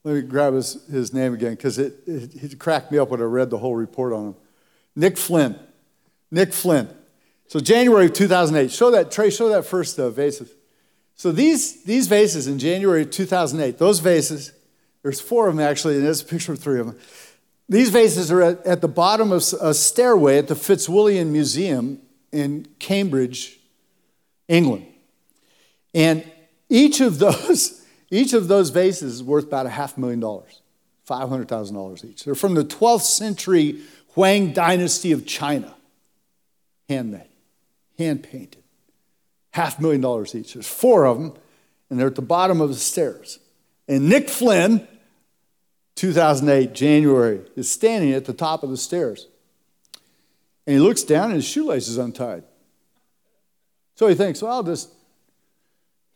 let 0.05 0.15
me 0.15 0.21
grab 0.21 0.53
his, 0.53 0.85
his 0.87 1.13
name 1.13 1.33
again 1.33 1.51
because 1.51 1.77
it, 1.77 1.95
it, 2.07 2.53
it 2.53 2.59
cracked 2.59 2.93
me 2.93 2.97
up 2.97 3.09
when 3.09 3.19
I 3.19 3.25
read 3.25 3.49
the 3.49 3.57
whole 3.57 3.75
report 3.75 4.13
on 4.13 4.27
him. 4.27 4.35
Nick 4.95 5.17
Flynn. 5.17 5.59
Nick 6.31 6.53
Flynn. 6.53 6.87
So 7.47 7.59
January 7.59 8.05
of 8.05 8.13
2008, 8.13 8.71
show 8.71 8.89
that, 8.91 9.11
Trey, 9.11 9.31
show 9.31 9.49
that 9.49 9.65
first 9.65 9.99
uh, 9.99 10.09
vases. 10.11 10.53
So 11.15 11.33
these, 11.33 11.83
these 11.83 12.07
vases 12.07 12.47
in 12.47 12.57
January 12.57 13.01
of 13.01 13.11
2008, 13.11 13.77
those 13.77 13.99
vases, 13.99 14.53
there's 15.03 15.21
four 15.21 15.47
of 15.47 15.55
them 15.55 15.65
actually, 15.65 15.95
and 15.95 16.05
there's 16.05 16.21
a 16.21 16.25
picture 16.25 16.53
of 16.53 16.59
three 16.59 16.79
of 16.79 16.87
them. 16.87 16.97
These 17.67 17.89
vases 17.89 18.31
are 18.31 18.41
at, 18.41 18.65
at 18.65 18.81
the 18.81 18.87
bottom 18.87 19.31
of 19.31 19.43
a 19.61 19.73
stairway 19.73 20.37
at 20.37 20.47
the 20.47 20.55
Fitzwilliam 20.55 21.31
Museum 21.31 22.01
in 22.31 22.67
Cambridge, 22.79 23.59
England. 24.47 24.85
And 25.93 26.29
each 26.67 26.99
of 26.99 27.19
those, 27.19 27.85
each 28.09 28.33
of 28.33 28.47
those 28.47 28.69
vases 28.69 29.15
is 29.15 29.23
worth 29.23 29.45
about 29.45 29.65
a 29.65 29.69
half 29.69 29.97
million 29.97 30.19
dollars, 30.19 30.61
$500,000 31.07 32.05
each. 32.05 32.23
They're 32.23 32.35
from 32.35 32.55
the 32.55 32.65
12th 32.65 33.01
century 33.01 33.81
Huang 34.15 34.53
dynasty 34.53 35.11
of 35.11 35.25
China, 35.25 35.75
handmade 36.89 37.29
hand 37.99 38.23
painted. 38.23 38.63
Half 39.51 39.79
million 39.79 40.01
dollars 40.01 40.33
each. 40.33 40.53
There's 40.53 40.67
four 40.67 41.05
of 41.05 41.19
them, 41.19 41.33
and 41.89 41.99
they're 41.99 42.07
at 42.07 42.15
the 42.15 42.21
bottom 42.21 42.61
of 42.61 42.69
the 42.69 42.75
stairs. 42.75 43.39
And 43.87 44.09
Nick 44.09 44.29
Flynn, 44.29 44.87
2008, 45.99 46.73
January, 46.73 47.41
is 47.57 47.69
standing 47.69 48.13
at 48.13 48.23
the 48.23 48.31
top 48.31 48.63
of 48.63 48.69
the 48.69 48.77
stairs. 48.77 49.27
And 50.65 50.73
he 50.73 50.79
looks 50.79 51.03
down 51.03 51.25
and 51.25 51.33
his 51.33 51.45
shoelace 51.45 51.89
is 51.89 51.97
untied. 51.97 52.43
So 53.95 54.07
he 54.07 54.15
thinks, 54.15 54.41
well, 54.41 54.53
I'll 54.53 54.63
just 54.63 54.89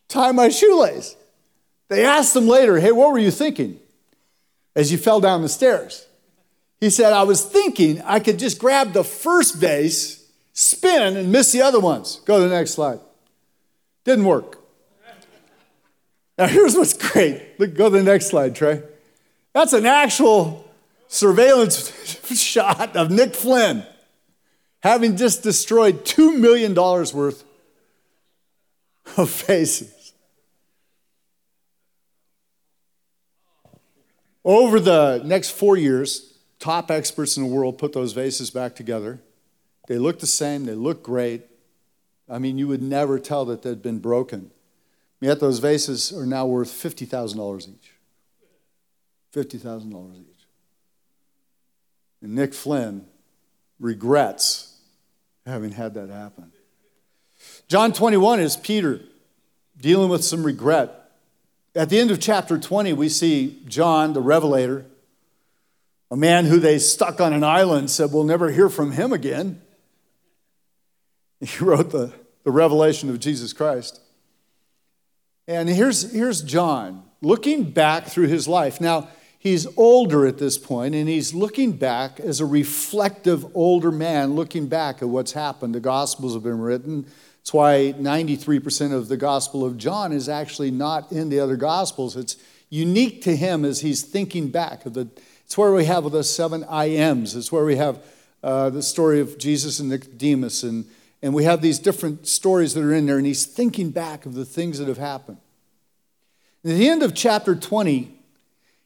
tie 0.08 0.32
my 0.32 0.48
shoelace. 0.48 1.18
They 1.90 2.06
asked 2.06 2.34
him 2.34 2.48
later, 2.48 2.80
hey, 2.80 2.94
what 2.94 3.12
were 3.12 3.20
you 3.20 3.30
thinking 3.30 3.78
as 4.74 4.90
you 4.90 4.98
fell 4.98 5.20
down 5.20 5.42
the 5.42 5.50
stairs? 5.50 6.08
He 6.80 6.90
said, 6.90 7.12
I 7.12 7.24
was 7.24 7.44
thinking 7.44 8.02
I 8.04 8.22
could 8.22 8.40
just 8.40 8.60
grab 8.60 8.94
the 8.94 9.04
first 9.04 9.60
base, 9.60 10.26
spin 10.54 11.18
and 11.18 11.30
miss 11.30 11.52
the 11.52 11.62
other 11.62 11.82
ones. 11.82 12.22
Go 12.24 12.38
to 12.38 12.48
the 12.48 12.56
next 12.56 12.72
slide. 12.72 13.02
Didn't 14.06 14.24
work. 14.24 14.60
Now, 16.38 16.48
here's 16.48 16.76
what's 16.76 16.94
great. 16.94 17.60
Look, 17.60 17.74
go 17.76 17.90
to 17.90 17.98
the 17.98 18.04
next 18.04 18.28
slide, 18.28 18.56
Trey. 18.56 18.82
That's 19.54 19.74
an 19.74 19.86
actual 19.86 20.68
surveillance 21.08 21.92
shot 22.42 22.96
of 22.96 23.12
Nick 23.12 23.36
Flynn 23.36 23.86
having 24.84 25.16
just 25.16 25.44
destroyed 25.44 26.04
$2 26.04 26.38
million 26.38 26.76
worth 26.76 27.46
of 29.16 29.30
faces. 29.30 30.14
Over 34.44 34.82
the 34.82 35.22
next 35.24 35.52
four 35.52 35.78
years, 35.78 36.34
top 36.60 36.92
experts 36.92 37.38
in 37.38 37.44
the 37.44 37.50
world 37.50 37.78
put 37.78 37.94
those 37.94 38.12
vases 38.12 38.52
back 38.52 38.76
together. 38.76 39.22
They 39.88 39.98
look 39.98 40.20
the 40.20 40.28
same, 40.28 40.66
they 40.66 40.76
look 40.76 41.02
great. 41.02 41.44
I 42.30 42.40
mean, 42.40 42.58
you 42.58 42.68
would 42.68 42.82
never 42.82 43.20
tell 43.20 43.46
that 43.46 43.62
they'd 43.62 43.82
been 43.82 44.00
broken. 44.00 44.52
Yet 45.22 45.40
those 45.40 45.60
vases 45.60 46.12
are 46.12 46.26
now 46.26 46.46
worth 46.46 46.70
$50,000 46.70 47.70
each. 47.70 47.94
$50,000 49.34 50.16
each. 50.16 50.28
And 52.22 52.36
Nick 52.36 52.54
Flynn 52.54 53.06
regrets 53.80 54.80
having 55.46 55.72
had 55.72 55.96
that 55.96 56.10
happen. 56.10 56.52
John 57.68 57.92
21 57.92 58.40
is 58.40 58.56
Peter 58.56 59.02
dealing 59.78 60.10
with 60.10 60.24
some 60.24 60.44
regret. 60.44 61.12
At 61.76 61.90
the 61.90 62.00
end 62.00 62.12
of 62.12 62.20
chapter 62.20 62.58
20, 62.58 62.94
we 62.94 63.10
see 63.10 63.60
John, 63.68 64.14
the 64.14 64.22
revelator, 64.22 64.86
a 66.12 66.16
man 66.16 66.46
who 66.46 66.60
they 66.60 66.78
stuck 66.78 67.20
on 67.20 67.34
an 67.34 67.44
island, 67.44 67.90
said, 67.90 68.14
We'll 68.14 68.24
never 68.24 68.52
hear 68.52 68.70
from 68.70 68.92
him 68.92 69.12
again. 69.12 69.62
He 71.42 71.62
wrote 71.62 71.90
the, 71.90 72.14
the 72.46 72.52
revelation 72.52 73.10
of 73.10 73.20
Jesus 73.20 73.52
Christ. 73.52 74.00
And 75.46 75.68
here's, 75.68 76.10
here's 76.14 76.42
John 76.42 77.04
looking 77.22 77.72
back 77.72 78.06
through 78.06 78.28
his 78.28 78.48
life. 78.48 78.80
Now, 78.80 79.10
he's 79.44 79.68
older 79.78 80.26
at 80.26 80.38
this 80.38 80.58
point, 80.58 80.96
and 80.96 81.10
he's 81.10 81.34
looking 81.34 81.74
back 81.74 82.22
as 82.22 82.40
a 82.40 82.46
reflective 82.46 83.46
older 83.54 83.92
man, 83.92 84.36
looking 84.36 84.68
back 84.68 85.02
at 85.02 85.10
what's 85.10 85.34
happened. 85.34 85.76
The 85.76 85.82
Gospels 85.82 86.34
have 86.34 86.44
been 86.44 86.62
written. 86.62 87.06
That's 87.42 87.54
why 87.54 87.94
93% 87.98 88.94
of 88.94 89.10
the 89.10 89.18
Gospel 89.18 89.66
of 89.66 89.78
John 89.78 90.14
is 90.14 90.30
actually 90.30 90.72
not 90.72 91.12
in 91.12 91.28
the 91.28 91.42
other 91.42 91.58
Gospels. 91.58 92.16
It's 92.16 92.38
unique 92.70 93.22
to 93.24 93.36
him 93.36 93.66
as 93.66 93.82
he's 93.82 94.02
thinking 94.02 94.48
back. 94.48 94.86
Of 94.86 94.94
the, 94.94 95.10
it's 95.44 95.58
where 95.58 95.74
we 95.74 95.84
have 95.84 96.10
the 96.10 96.24
seven 96.24 96.64
I 96.64 96.86
ams. 96.86 97.36
It's 97.36 97.52
where 97.52 97.66
we 97.66 97.76
have 97.76 98.02
uh, 98.42 98.70
the 98.70 98.82
story 98.82 99.20
of 99.20 99.38
Jesus 99.38 99.80
and 99.80 99.90
Nicodemus 99.90 100.64
and 100.64 100.86
and 101.22 101.34
we 101.34 101.46
have 101.46 101.62
these 101.62 101.80
different 101.80 102.28
stories 102.28 102.74
that 102.74 102.84
are 102.84 102.94
in 102.94 103.06
there, 103.06 103.16
and 103.16 103.26
he's 103.26 103.46
thinking 103.46 103.92
back 103.92 104.26
of 104.26 104.34
the 104.34 104.44
things 104.44 104.78
that 104.80 104.90
have 104.90 104.98
happened. 104.98 105.38
At 106.66 106.72
the 106.72 106.90
end 106.90 107.02
of 107.02 107.16
chapter 107.16 107.56
20, 107.56 108.14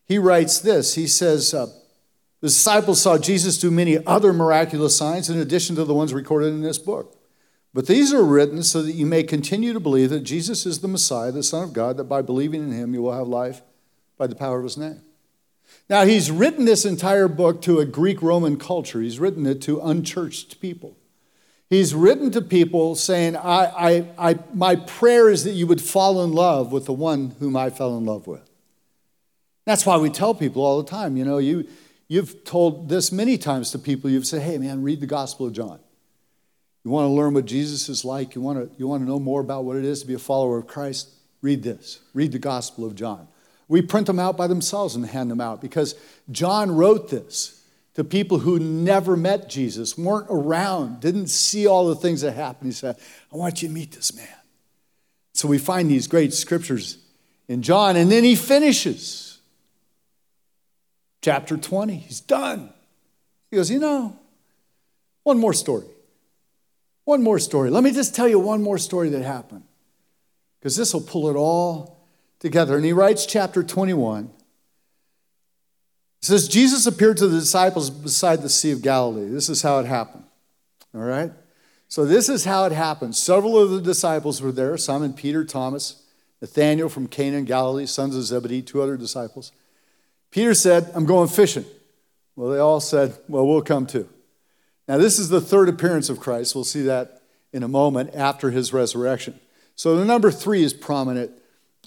he 0.07 0.17
writes 0.17 0.59
this 0.59 0.95
He 0.95 1.07
says, 1.07 1.53
uh, 1.53 1.67
The 2.41 2.47
disciples 2.47 3.01
saw 3.01 3.17
Jesus 3.17 3.57
do 3.57 3.71
many 3.71 4.03
other 4.05 4.33
miraculous 4.33 4.97
signs 4.97 5.29
in 5.29 5.37
addition 5.39 5.75
to 5.75 5.85
the 5.85 5.93
ones 5.93 6.13
recorded 6.13 6.47
in 6.47 6.61
this 6.61 6.77
book. 6.77 7.15
But 7.73 7.87
these 7.87 8.13
are 8.13 8.23
written 8.23 8.63
so 8.63 8.81
that 8.81 8.93
you 8.93 9.05
may 9.05 9.23
continue 9.23 9.73
to 9.73 9.79
believe 9.79 10.09
that 10.09 10.21
Jesus 10.21 10.65
is 10.65 10.79
the 10.79 10.87
Messiah, 10.87 11.31
the 11.31 11.43
Son 11.43 11.63
of 11.63 11.73
God, 11.73 11.97
that 11.97 12.05
by 12.05 12.21
believing 12.21 12.63
in 12.63 12.71
him 12.71 12.93
you 12.93 13.03
will 13.03 13.13
have 13.13 13.27
life 13.27 13.61
by 14.17 14.25
the 14.25 14.35
power 14.35 14.57
of 14.57 14.63
his 14.63 14.77
name. 14.77 15.01
Now, 15.89 16.05
he's 16.05 16.31
written 16.31 16.65
this 16.65 16.85
entire 16.85 17.27
book 17.27 17.61
to 17.63 17.79
a 17.79 17.85
Greek 17.85 18.21
Roman 18.21 18.57
culture, 18.57 19.01
he's 19.01 19.19
written 19.19 19.45
it 19.45 19.61
to 19.63 19.79
unchurched 19.81 20.59
people. 20.59 20.97
He's 21.69 21.93
written 21.93 22.31
to 22.31 22.41
people 22.41 22.95
saying, 22.95 23.35
I, 23.35 23.65
I, 24.17 24.29
I, 24.29 24.39
My 24.53 24.77
prayer 24.77 25.29
is 25.29 25.43
that 25.43 25.51
you 25.51 25.67
would 25.67 25.81
fall 25.81 26.23
in 26.23 26.31
love 26.31 26.71
with 26.71 26.85
the 26.85 26.93
one 26.93 27.35
whom 27.39 27.57
I 27.57 27.69
fell 27.69 27.97
in 27.97 28.05
love 28.05 28.25
with. 28.25 28.46
That's 29.67 29.85
why 29.85 29.97
we 29.97 30.09
tell 30.09 30.33
people 30.33 30.63
all 30.63 30.81
the 30.81 30.89
time, 30.89 31.17
you 31.17 31.25
know, 31.25 31.39
you, 31.39 31.67
you've 32.07 32.45
told 32.45 32.87
this 32.87 33.11
many 33.11 33.37
times 33.37 33.71
to 33.71 33.79
people. 33.79 34.09
You've 34.09 34.25
said, 34.25 34.41
Hey, 34.41 34.57
man, 34.57 34.81
read 34.81 35.01
the 35.01 35.07
Gospel 35.07 35.45
of 35.45 35.51
John. 35.51 35.77
You 36.85 36.91
want 36.91 37.03
to 37.03 37.09
learn 37.09 37.33
what 37.33 37.43
Jesus 37.43 37.89
is 37.89 38.05
like? 38.05 38.33
You 38.33 38.39
want 38.39 38.59
to, 38.59 38.79
you 38.79 38.87
want 38.87 39.03
to 39.03 39.05
know 39.05 39.19
more 39.19 39.41
about 39.41 39.65
what 39.65 39.75
it 39.75 39.83
is 39.83 39.99
to 39.99 40.07
be 40.07 40.13
a 40.13 40.19
follower 40.19 40.57
of 40.57 40.67
Christ? 40.67 41.09
Read 41.41 41.63
this. 41.63 41.99
Read 42.13 42.31
the 42.31 42.39
Gospel 42.39 42.85
of 42.85 42.95
John. 42.95 43.27
We 43.67 43.81
print 43.81 44.07
them 44.07 44.19
out 44.19 44.37
by 44.37 44.47
themselves 44.47 44.95
and 44.95 45.05
hand 45.05 45.29
them 45.29 45.41
out 45.41 45.59
because 45.59 45.95
John 46.31 46.71
wrote 46.71 47.09
this 47.09 47.61
to 47.95 48.05
people 48.05 48.39
who 48.39 48.59
never 48.59 49.17
met 49.17 49.49
Jesus, 49.49 49.97
weren't 49.97 50.27
around, 50.29 51.01
didn't 51.01 51.27
see 51.27 51.67
all 51.67 51.89
the 51.89 51.95
things 51.95 52.21
that 52.21 52.31
happened. 52.31 52.69
He 52.69 52.73
said, 52.73 52.95
I 53.33 53.35
want 53.35 53.61
you 53.61 53.67
to 53.67 53.73
meet 53.73 53.91
this 53.91 54.15
man. 54.15 54.29
So 55.33 55.49
we 55.49 55.57
find 55.57 55.91
these 55.91 56.07
great 56.07 56.33
scriptures 56.33 56.99
in 57.49 57.63
John, 57.63 57.97
and 57.97 58.09
then 58.09 58.23
he 58.23 58.37
finishes 58.37 59.26
chapter 61.27 61.57
20. 61.57 61.93
He's 61.93 62.21
done. 62.21 62.69
He 63.51 63.57
goes, 63.57 63.69
You 63.69 63.79
know, 63.79 64.17
one 65.23 65.37
more 65.37 65.51
story. 65.51 65.83
One 67.03 67.21
more 67.21 67.37
story. 67.37 67.69
Let 67.69 67.83
me 67.83 67.91
just 67.91 68.15
tell 68.15 68.29
you 68.29 68.39
one 68.39 68.63
more 68.63 68.77
story 68.77 69.09
that 69.09 69.23
happened 69.23 69.63
because 70.57 70.77
this 70.77 70.93
will 70.93 71.01
pull 71.01 71.29
it 71.29 71.35
all 71.35 71.99
together. 72.39 72.77
And 72.77 72.85
he 72.85 72.93
writes 72.93 73.25
chapter 73.25 73.61
21 73.61 74.31
it 76.21 76.25
says, 76.25 76.47
Jesus 76.47 76.87
appeared 76.87 77.17
to 77.17 77.27
the 77.27 77.39
disciples 77.39 77.89
beside 77.89 78.41
the 78.41 78.49
Sea 78.49 78.71
of 78.71 78.81
Galilee. 78.81 79.29
This 79.29 79.49
is 79.49 79.61
how 79.61 79.79
it 79.79 79.85
happened. 79.85 80.23
All 80.95 81.01
right? 81.01 81.31
So, 81.89 82.05
this 82.05 82.27
is 82.29 82.45
how 82.45 82.63
it 82.65 82.71
happened. 82.71 83.15
Several 83.15 83.61
of 83.61 83.69
the 83.69 83.81
disciples 83.81 84.41
were 84.41 84.53
there 84.53 84.77
Simon 84.77 85.13
Peter, 85.13 85.43
Thomas, 85.43 86.03
Nathanael 86.41 86.87
from 86.87 87.07
Cana, 87.07 87.41
Galilee, 87.41 87.85
sons 87.85 88.15
of 88.15 88.23
Zebedee, 88.23 88.61
two 88.61 88.81
other 88.81 88.95
disciples. 88.95 89.51
Peter 90.37 90.53
said, 90.53 90.91
I'm 90.93 91.07
going 91.07 91.29
fishing. 91.29 91.65
Well, 92.35 92.51
they 92.51 92.59
all 92.59 92.79
said, 92.79 93.17
Well, 93.27 93.47
we'll 93.47 93.63
come 93.63 93.87
too. 93.87 94.07
Now, 94.87 94.99
this 94.99 95.17
is 95.17 95.29
the 95.29 95.41
third 95.41 95.67
appearance 95.67 96.09
of 96.11 96.19
Christ. 96.19 96.53
We'll 96.53 96.63
see 96.63 96.83
that 96.83 97.23
in 97.51 97.63
a 97.63 97.67
moment 97.67 98.13
after 98.13 98.51
his 98.51 98.71
resurrection. 98.71 99.39
So, 99.75 99.95
the 99.95 100.05
number 100.05 100.29
three 100.29 100.61
is 100.61 100.75
prominent 100.75 101.31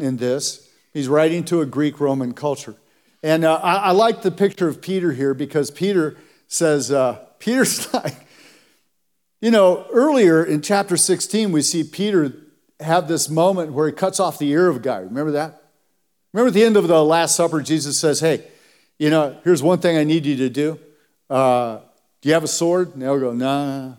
in 0.01 0.17
this. 0.17 0.69
He's 0.93 1.07
writing 1.07 1.45
to 1.45 1.61
a 1.61 1.65
Greek 1.65 2.01
Roman 2.01 2.35
culture. 2.35 2.75
And 3.23 3.45
uh, 3.45 3.61
I, 3.63 3.75
I, 3.77 3.91
like 3.93 4.23
the 4.23 4.33
picture 4.33 4.67
of 4.67 4.83
Peter 4.83 5.13
here 5.13 5.33
because 5.33 5.71
Peter 5.71 6.17
says, 6.49 6.91
uh, 6.91 7.25
Peter's 7.39 7.95
like, 7.95 8.17
you 9.41 9.53
know, 9.53 9.87
earlier 9.93 10.43
in 10.43 10.61
chapter 10.61 10.97
16, 10.97 11.53
we 11.53 11.63
see 11.63 11.85
Peter 11.85 12.35
have 12.81 13.07
this 13.07 13.29
moment 13.29 13.75
where 13.75 13.87
he 13.87 13.93
cuts 13.93 14.19
off 14.19 14.41
the 14.41 14.51
ear 14.51 14.67
of 14.67 14.75
a 14.75 14.81
guy. 14.81 14.99
Remember 14.99 15.31
that? 15.31 15.70
Remember 16.33 16.49
at 16.49 16.55
the 16.55 16.65
end 16.65 16.77
of 16.77 16.87
the 16.87 17.05
Last 17.05 17.37
Supper, 17.37 17.61
Jesus 17.61 17.99
says, 17.99 18.21
Hey, 18.21 18.45
you 18.99 19.11
know, 19.11 19.37
here's 19.45 19.63
one 19.63 19.79
thing 19.79 19.97
I 19.97 20.05
need 20.05 20.27
you 20.27 20.37
to 20.37 20.49
do. 20.49 20.79
Uh, 21.29 21.79
do 22.21 22.29
you 22.29 22.35
have 22.35 22.45
a 22.45 22.49
sword? 22.49 22.93
And 22.93 23.03
they'll 23.03 23.19
go, 23.19 23.33
Nah. 23.33 23.95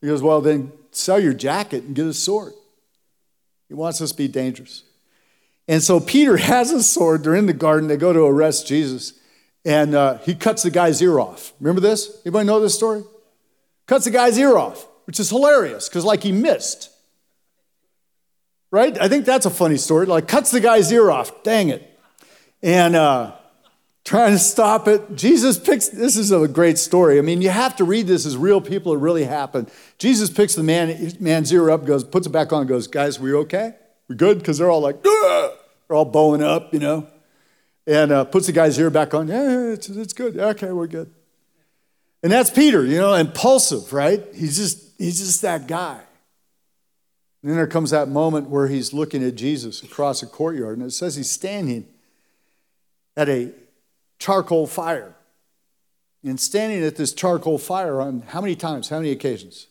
He 0.00 0.06
goes, 0.06 0.22
Well, 0.22 0.40
then 0.40 0.72
sell 0.90 1.18
your 1.18 1.34
jacket 1.34 1.84
and 1.84 1.94
get 1.94 2.06
a 2.06 2.14
sword. 2.14 2.52
He 3.68 3.74
wants 3.74 4.00
us 4.00 4.10
to 4.12 4.16
be 4.16 4.28
dangerous. 4.28 4.82
And 5.66 5.82
so 5.82 5.98
Peter 5.98 6.36
has 6.38 6.70
a 6.70 6.82
sword. 6.82 7.24
They're 7.24 7.34
in 7.34 7.46
the 7.46 7.52
garden. 7.52 7.88
They 7.88 7.96
go 7.96 8.12
to 8.12 8.24
arrest 8.24 8.66
Jesus. 8.66 9.14
And 9.64 9.94
uh, 9.94 10.18
he 10.18 10.34
cuts 10.34 10.62
the 10.62 10.70
guy's 10.70 11.00
ear 11.00 11.18
off. 11.18 11.54
Remember 11.58 11.80
this? 11.80 12.20
Anybody 12.24 12.46
know 12.46 12.60
this 12.60 12.74
story? 12.74 13.02
Cuts 13.86 14.04
the 14.04 14.10
guy's 14.10 14.38
ear 14.38 14.56
off, 14.56 14.86
which 15.06 15.18
is 15.18 15.30
hilarious 15.30 15.88
because, 15.88 16.04
like, 16.04 16.22
he 16.22 16.32
missed. 16.32 16.90
Right? 18.74 19.00
I 19.00 19.06
think 19.06 19.24
that's 19.24 19.46
a 19.46 19.50
funny 19.50 19.76
story. 19.76 20.06
Like, 20.06 20.26
cuts 20.26 20.50
the 20.50 20.58
guy's 20.58 20.90
ear 20.90 21.08
off. 21.08 21.44
Dang 21.44 21.68
it. 21.68 21.96
And 22.60 22.96
uh, 22.96 23.36
trying 24.04 24.32
to 24.32 24.38
stop 24.40 24.88
it. 24.88 25.14
Jesus 25.14 25.60
picks, 25.60 25.90
this 25.90 26.16
is 26.16 26.32
a 26.32 26.48
great 26.48 26.76
story. 26.76 27.16
I 27.18 27.20
mean, 27.20 27.40
you 27.40 27.50
have 27.50 27.76
to 27.76 27.84
read 27.84 28.08
this 28.08 28.26
as 28.26 28.36
real 28.36 28.60
people. 28.60 28.92
It 28.92 28.98
really 28.98 29.22
happened. 29.22 29.70
Jesus 29.98 30.28
picks 30.28 30.56
the 30.56 30.64
man, 30.64 31.12
man's 31.20 31.52
ear 31.52 31.70
up, 31.70 31.86
goes, 31.86 32.02
puts 32.02 32.26
it 32.26 32.30
back 32.30 32.52
on, 32.52 32.66
goes, 32.66 32.88
guys, 32.88 33.20
we 33.20 33.32
okay? 33.32 33.76
We 34.08 34.16
good? 34.16 34.38
Because 34.38 34.58
they're 34.58 34.72
all 34.72 34.80
like, 34.80 34.96
Ugh! 34.96 35.52
they're 35.86 35.96
all 35.96 36.04
bowing 36.04 36.42
up, 36.42 36.74
you 36.74 36.80
know. 36.80 37.06
And 37.86 38.10
uh, 38.10 38.24
puts 38.24 38.46
the 38.46 38.52
guy's 38.52 38.76
ear 38.76 38.90
back 38.90 39.14
on. 39.14 39.28
Yeah, 39.28 39.68
it's, 39.68 39.88
it's 39.88 40.14
good. 40.14 40.36
Okay, 40.36 40.72
we're 40.72 40.88
good. 40.88 41.14
And 42.24 42.32
that's 42.32 42.50
Peter, 42.50 42.84
you 42.84 42.98
know, 42.98 43.14
impulsive, 43.14 43.92
right? 43.92 44.20
He's 44.34 44.56
just, 44.56 44.98
he's 44.98 45.20
just 45.20 45.42
that 45.42 45.68
guy. 45.68 46.00
And 47.44 47.50
then 47.50 47.58
there 47.58 47.66
comes 47.66 47.90
that 47.90 48.08
moment 48.08 48.48
where 48.48 48.68
he's 48.68 48.94
looking 48.94 49.22
at 49.22 49.34
Jesus 49.34 49.82
across 49.82 50.22
a 50.22 50.26
courtyard, 50.26 50.78
and 50.78 50.86
it 50.86 50.92
says 50.92 51.14
he's 51.14 51.30
standing 51.30 51.86
at 53.18 53.28
a 53.28 53.52
charcoal 54.18 54.66
fire. 54.66 55.14
And 56.24 56.40
standing 56.40 56.82
at 56.82 56.96
this 56.96 57.12
charcoal 57.12 57.58
fire 57.58 58.00
on 58.00 58.22
how 58.28 58.40
many 58.40 58.56
times? 58.56 58.88
How 58.88 58.96
many 58.96 59.10
occasions? 59.10 59.66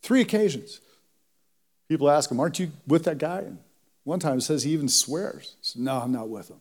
Three 0.00 0.22
occasions. 0.22 0.80
People 1.86 2.08
ask 2.08 2.30
him, 2.30 2.40
Aren't 2.40 2.58
you 2.58 2.72
with 2.86 3.04
that 3.04 3.18
guy? 3.18 3.40
And 3.40 3.58
one 4.04 4.18
time 4.18 4.38
it 4.38 4.40
says 4.40 4.62
he 4.62 4.70
even 4.70 4.88
swears. 4.88 5.56
He 5.60 5.66
says, 5.66 5.82
no, 5.82 5.98
I'm 5.98 6.12
not 6.12 6.30
with 6.30 6.48
him. 6.48 6.60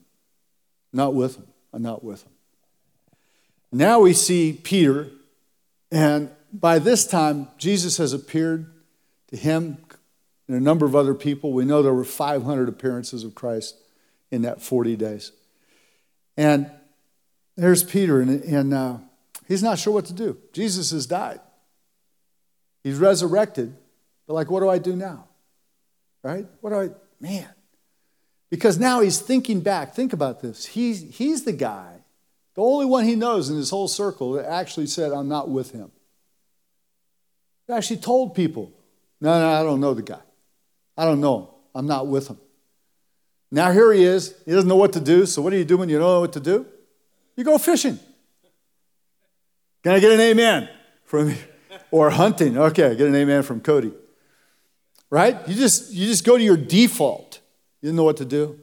Not 0.91 1.13
with 1.13 1.37
him. 1.37 1.47
I'm 1.71 1.81
not 1.81 2.03
with 2.03 2.23
him. 2.23 2.31
Now 3.71 4.01
we 4.01 4.11
see 4.11 4.51
Peter, 4.51 5.11
and 5.93 6.29
by 6.51 6.79
this 6.79 7.07
time, 7.07 7.47
Jesus 7.57 7.95
has 7.99 8.11
appeared 8.11 8.69
to 9.27 9.37
him 9.37 9.77
and 10.47 10.55
a 10.55 10.59
number 10.59 10.85
of 10.85 10.95
other 10.95 11.13
people. 11.13 11.53
We 11.53 11.65
know 11.65 11.81
there 11.81 11.93
were 11.93 12.03
500 12.03 12.69
appearances 12.69 13.23
of 13.23 13.35
Christ 13.35 13.75
in 14.31 14.43
that 14.43 14.61
40 14.61 14.95
days. 14.95 15.31
And 16.37 16.69
there's 17.55 17.83
Peter, 17.83 18.19
and, 18.21 18.43
and 18.43 18.73
uh, 18.73 18.97
he's 19.47 19.63
not 19.63 19.79
sure 19.79 19.93
what 19.93 20.05
to 20.05 20.13
do. 20.13 20.37
Jesus 20.53 20.91
has 20.91 21.05
died, 21.07 21.39
he's 22.83 22.97
resurrected, 22.97 23.75
but 24.27 24.33
like, 24.33 24.49
what 24.49 24.59
do 24.59 24.69
I 24.69 24.77
do 24.77 24.95
now? 24.95 25.27
Right? 26.23 26.47
What 26.61 26.71
do 26.71 26.75
I, 26.79 26.89
man? 27.19 27.47
Because 28.49 28.79
now 28.79 29.01
he's 29.01 29.19
thinking 29.19 29.59
back. 29.61 29.93
Think 29.93 30.13
about 30.13 30.41
this. 30.41 30.65
He's, 30.65 31.15
he's 31.17 31.43
the 31.43 31.51
guy, 31.51 31.97
the 32.55 32.61
only 32.61 32.85
one 32.85 33.03
he 33.03 33.15
knows 33.15 33.49
in 33.49 33.57
his 33.57 33.69
whole 33.69 33.87
circle 33.87 34.33
that 34.33 34.45
actually 34.45 34.87
said, 34.87 35.11
I'm 35.11 35.27
not 35.27 35.49
with 35.49 35.71
him. 35.71 35.91
He 37.67 37.73
actually 37.73 37.97
told 37.97 38.33
people, 38.33 38.71
No, 39.19 39.39
no, 39.39 39.59
I 39.59 39.63
don't 39.63 39.79
know 39.79 39.93
the 39.93 40.01
guy. 40.01 40.21
I 40.97 41.05
don't 41.05 41.21
know. 41.21 41.53
I'm 41.73 41.87
not 41.87 42.07
with 42.07 42.27
him. 42.29 42.37
Now 43.51 43.71
here 43.71 43.91
he 43.93 44.03
is. 44.03 44.35
He 44.45 44.51
doesn't 44.51 44.67
know 44.67 44.75
what 44.75 44.93
to 44.93 44.99
do. 44.99 45.25
So 45.25 45.41
what 45.41 45.51
do 45.51 45.57
you 45.57 45.65
do 45.65 45.77
when 45.77 45.89
you 45.89 45.99
don't 45.99 46.07
know 46.07 46.21
what 46.21 46.33
to 46.33 46.39
do? 46.39 46.65
You 47.35 47.43
go 47.43 47.57
fishing. 47.57 47.99
Can 49.83 49.93
I 49.93 49.99
get 49.99 50.11
an 50.11 50.19
amen 50.19 50.69
from? 51.03 51.35
Or 51.91 52.09
hunting. 52.09 52.57
Okay, 52.57 52.95
get 52.95 53.07
an 53.07 53.15
amen 53.15 53.43
from 53.43 53.61
Cody. 53.61 53.93
Right? 55.09 55.37
You 55.47 55.53
just 55.53 55.93
you 55.93 56.07
just 56.07 56.25
go 56.25 56.37
to 56.37 56.43
your 56.43 56.57
default. 56.57 57.39
You 57.81 57.87
didn't 57.87 57.97
know 57.97 58.03
what 58.03 58.17
to 58.17 58.25
do. 58.25 58.59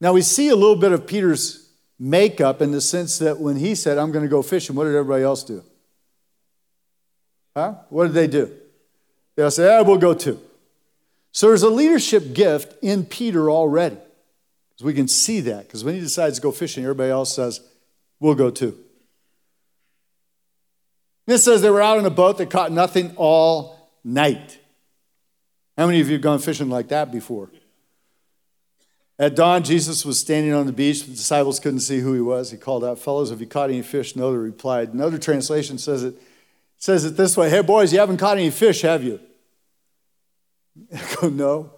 Now 0.00 0.12
we 0.12 0.22
see 0.22 0.48
a 0.48 0.56
little 0.56 0.76
bit 0.76 0.92
of 0.92 1.06
Peter's 1.06 1.70
makeup 1.98 2.60
in 2.60 2.72
the 2.72 2.80
sense 2.80 3.18
that 3.18 3.38
when 3.38 3.56
he 3.56 3.74
said, 3.74 3.98
I'm 3.98 4.12
going 4.12 4.24
to 4.24 4.28
go 4.28 4.42
fishing, 4.42 4.76
what 4.76 4.84
did 4.84 4.94
everybody 4.94 5.24
else 5.24 5.44
do? 5.44 5.62
Huh? 7.54 7.74
What 7.88 8.04
did 8.06 8.14
they 8.14 8.26
do? 8.26 8.52
They 9.34 9.42
all 9.42 9.50
say, 9.50 9.66
Yeah, 9.66 9.80
we'll 9.82 9.98
go 9.98 10.14
too. 10.14 10.40
So 11.36 11.48
there's 11.48 11.62
a 11.62 11.68
leadership 11.68 12.32
gift 12.32 12.82
in 12.82 13.04
Peter 13.04 13.50
already. 13.50 13.98
Because 14.70 14.86
we 14.86 14.94
can 14.94 15.06
see 15.06 15.40
that. 15.40 15.66
Because 15.66 15.84
when 15.84 15.94
he 15.94 16.00
decides 16.00 16.36
to 16.36 16.42
go 16.42 16.50
fishing, 16.50 16.82
everybody 16.82 17.10
else 17.10 17.34
says, 17.34 17.60
We'll 18.18 18.34
go 18.34 18.48
too. 18.50 18.78
This 21.26 21.44
says 21.44 21.60
they 21.60 21.68
were 21.68 21.82
out 21.82 21.98
in 21.98 22.06
a 22.06 22.10
boat 22.10 22.38
that 22.38 22.48
caught 22.48 22.72
nothing 22.72 23.12
all 23.16 23.90
night. 24.02 24.58
How 25.76 25.84
many 25.84 26.00
of 26.00 26.06
you 26.06 26.14
have 26.14 26.22
gone 26.22 26.38
fishing 26.38 26.70
like 26.70 26.88
that 26.88 27.12
before? 27.12 27.50
At 29.18 29.36
dawn, 29.36 29.62
Jesus 29.62 30.06
was 30.06 30.18
standing 30.18 30.54
on 30.54 30.64
the 30.64 30.72
beach. 30.72 31.04
The 31.04 31.10
disciples 31.10 31.60
couldn't 31.60 31.80
see 31.80 32.00
who 32.00 32.14
he 32.14 32.22
was. 32.22 32.50
He 32.50 32.56
called 32.56 32.82
out, 32.82 32.98
Fellows, 32.98 33.28
have 33.28 33.42
you 33.42 33.46
caught 33.46 33.68
any 33.68 33.82
fish? 33.82 34.16
No, 34.16 34.32
they 34.32 34.38
replied. 34.38 34.94
Another 34.94 35.18
translation 35.18 35.76
says 35.76 36.02
it, 36.02 36.14
says 36.78 37.04
it 37.04 37.18
this 37.18 37.36
way 37.36 37.50
Hey, 37.50 37.60
boys, 37.60 37.92
you 37.92 37.98
haven't 37.98 38.16
caught 38.16 38.38
any 38.38 38.48
fish, 38.48 38.80
have 38.80 39.04
you? 39.04 39.20
I 40.92 41.16
go, 41.20 41.28
No. 41.28 41.70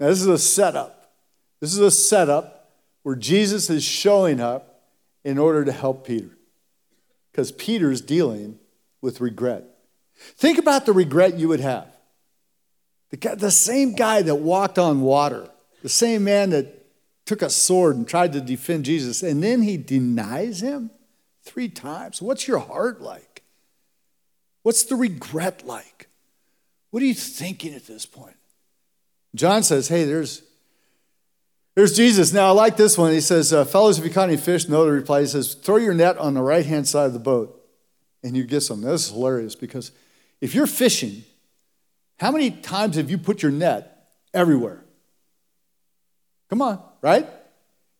Now, 0.00 0.08
this 0.08 0.20
is 0.20 0.26
a 0.26 0.38
setup. 0.38 1.12
This 1.60 1.72
is 1.72 1.78
a 1.78 1.90
setup 1.90 2.72
where 3.04 3.14
Jesus 3.14 3.70
is 3.70 3.84
showing 3.84 4.40
up 4.40 4.82
in 5.24 5.38
order 5.38 5.64
to 5.64 5.72
help 5.72 6.06
Peter. 6.06 6.30
Because 7.30 7.52
Peter's 7.52 8.00
dealing 8.00 8.58
with 9.00 9.20
regret. 9.20 9.64
Think 10.36 10.58
about 10.58 10.86
the 10.86 10.92
regret 10.92 11.38
you 11.38 11.48
would 11.48 11.60
have. 11.60 11.86
The, 13.10 13.16
guy, 13.16 13.34
the 13.34 13.50
same 13.50 13.94
guy 13.94 14.22
that 14.22 14.36
walked 14.36 14.78
on 14.78 15.00
water, 15.00 15.48
the 15.82 15.88
same 15.88 16.24
man 16.24 16.50
that 16.50 16.86
took 17.26 17.42
a 17.42 17.50
sword 17.50 17.96
and 17.96 18.06
tried 18.06 18.32
to 18.32 18.40
defend 18.40 18.84
Jesus, 18.84 19.22
and 19.22 19.42
then 19.42 19.62
he 19.62 19.76
denies 19.76 20.62
him 20.62 20.90
three 21.42 21.68
times. 21.68 22.20
What's 22.20 22.48
your 22.48 22.58
heart 22.58 23.00
like? 23.00 23.42
What's 24.62 24.84
the 24.84 24.96
regret 24.96 25.66
like? 25.66 26.08
What 26.90 27.02
are 27.02 27.06
you 27.06 27.14
thinking 27.14 27.74
at 27.74 27.86
this 27.86 28.06
point? 28.06 28.36
John 29.34 29.62
says, 29.62 29.88
Hey, 29.88 30.04
there's 30.04 30.42
there's 31.74 31.96
Jesus. 31.96 32.32
Now, 32.32 32.48
I 32.48 32.50
like 32.50 32.76
this 32.76 32.96
one. 32.96 33.10
He 33.12 33.20
says, 33.20 33.52
uh, 33.52 33.64
Fellows, 33.64 33.98
if 33.98 34.04
you 34.04 34.10
caught 34.10 34.28
any 34.28 34.36
fish, 34.36 34.68
no, 34.68 34.84
the 34.84 34.92
reply. 34.92 35.22
He 35.22 35.26
says, 35.26 35.54
Throw 35.54 35.76
your 35.76 35.94
net 35.94 36.16
on 36.18 36.34
the 36.34 36.42
right 36.42 36.64
hand 36.64 36.86
side 36.86 37.06
of 37.06 37.12
the 37.12 37.18
boat 37.18 37.60
and 38.24 38.36
you 38.36 38.44
get 38.44 38.62
some. 38.62 38.80
This 38.80 39.06
is 39.06 39.12
hilarious 39.12 39.54
because 39.54 39.92
if 40.40 40.54
you're 40.54 40.66
fishing, 40.66 41.24
how 42.18 42.32
many 42.32 42.50
times 42.50 42.96
have 42.96 43.10
you 43.10 43.18
put 43.18 43.42
your 43.42 43.52
net 43.52 44.08
everywhere? 44.32 44.82
Come 46.48 46.62
on, 46.62 46.82
right? 47.02 47.28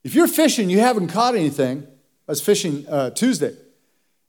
If 0.02 0.14
you're 0.14 0.26
fishing, 0.26 0.70
you 0.70 0.80
haven't 0.80 1.08
caught 1.08 1.34
anything. 1.34 1.86
I 2.26 2.32
was 2.32 2.40
fishing 2.40 2.86
uh, 2.88 3.10
Tuesday, 3.10 3.54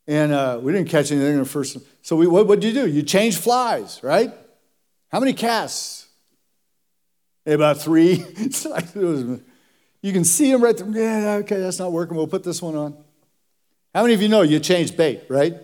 and 0.06 0.32
uh, 0.32 0.60
we 0.62 0.74
didn't 0.74 0.90
catch 0.90 1.12
anything 1.12 1.34
in 1.34 1.40
the 1.40 1.46
first. 1.46 1.78
So 2.02 2.16
we, 2.16 2.28
what 2.28 2.48
did 2.60 2.64
you 2.64 2.74
do? 2.74 2.88
You 2.88 3.04
change 3.04 3.38
flies, 3.38 4.02
right? 4.04 4.34
How 5.10 5.20
many 5.20 5.34
casts? 5.34 6.05
About 7.46 7.78
three. 7.78 8.14
you 10.02 10.14
can 10.14 10.24
see 10.24 10.52
them 10.52 10.64
right 10.64 10.76
there. 10.76 10.90
Yeah, 10.90 11.36
okay, 11.38 11.60
that's 11.60 11.80
not 11.80 11.92
working. 11.92 12.18
We'll 12.18 12.28
put 12.28 12.44
this 12.44 12.62
one 12.62 12.76
on. 12.76 12.98
How 13.94 14.02
many 14.02 14.14
of 14.14 14.22
you 14.22 14.28
know 14.28 14.42
you 14.42 14.60
changed 14.60 14.98
bait, 14.98 15.24
right? 15.30 15.56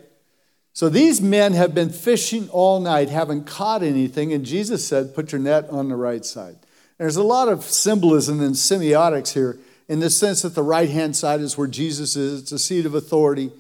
So 0.74 0.88
these 0.90 1.22
men 1.22 1.54
have 1.54 1.76
been 1.76 1.90
fishing 1.90 2.50
all 2.50 2.80
night, 2.80 3.10
haven't 3.10 3.46
caught 3.46 3.84
anything, 3.84 4.32
and 4.32 4.46
Jesus 4.46 4.88
said, 4.88 5.14
Put 5.14 5.32
your 5.32 5.42
net 5.42 5.70
on 5.70 5.90
the 5.90 5.96
right 5.96 6.24
side. 6.24 6.56
There's 6.98 7.18
a 7.18 7.24
lot 7.24 7.50
of 7.50 7.64
symbolism 7.64 8.42
and 8.42 8.56
semiotics 8.56 9.34
here 9.34 9.60
in 9.90 10.00
the 10.00 10.10
sense 10.10 10.44
that 10.44 10.56
the 10.56 10.64
right 10.64 10.90
hand 10.90 11.16
side 11.16 11.42
is 11.42 11.58
where 11.58 11.68
Jesus 11.68 12.16
is, 12.16 12.44
it's 12.44 12.52
a 12.52 12.60
seat 12.60 12.86
of 12.86 12.96
authority. 12.96 13.52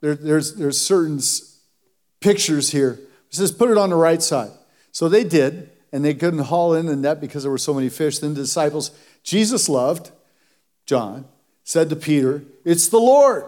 There, 0.00 0.14
there's, 0.14 0.54
there's 0.54 0.80
certain 0.80 1.18
pictures 2.20 2.70
here. 2.70 2.92
It 2.92 3.34
says, 3.34 3.50
Put 3.50 3.70
it 3.70 3.78
on 3.78 3.90
the 3.90 3.96
right 3.96 4.22
side. 4.22 4.52
So 4.92 5.08
they 5.08 5.24
did. 5.24 5.70
And 5.94 6.04
they 6.04 6.12
couldn't 6.12 6.40
haul 6.40 6.74
in 6.74 6.86
the 6.86 6.96
net 6.96 7.20
because 7.20 7.44
there 7.44 7.52
were 7.52 7.56
so 7.56 7.72
many 7.72 7.88
fish. 7.88 8.18
Then 8.18 8.34
the 8.34 8.40
disciples, 8.40 8.90
Jesus 9.22 9.68
loved, 9.68 10.10
John, 10.86 11.24
said 11.62 11.88
to 11.90 11.94
Peter, 11.94 12.42
It's 12.64 12.88
the 12.88 12.98
Lord. 12.98 13.44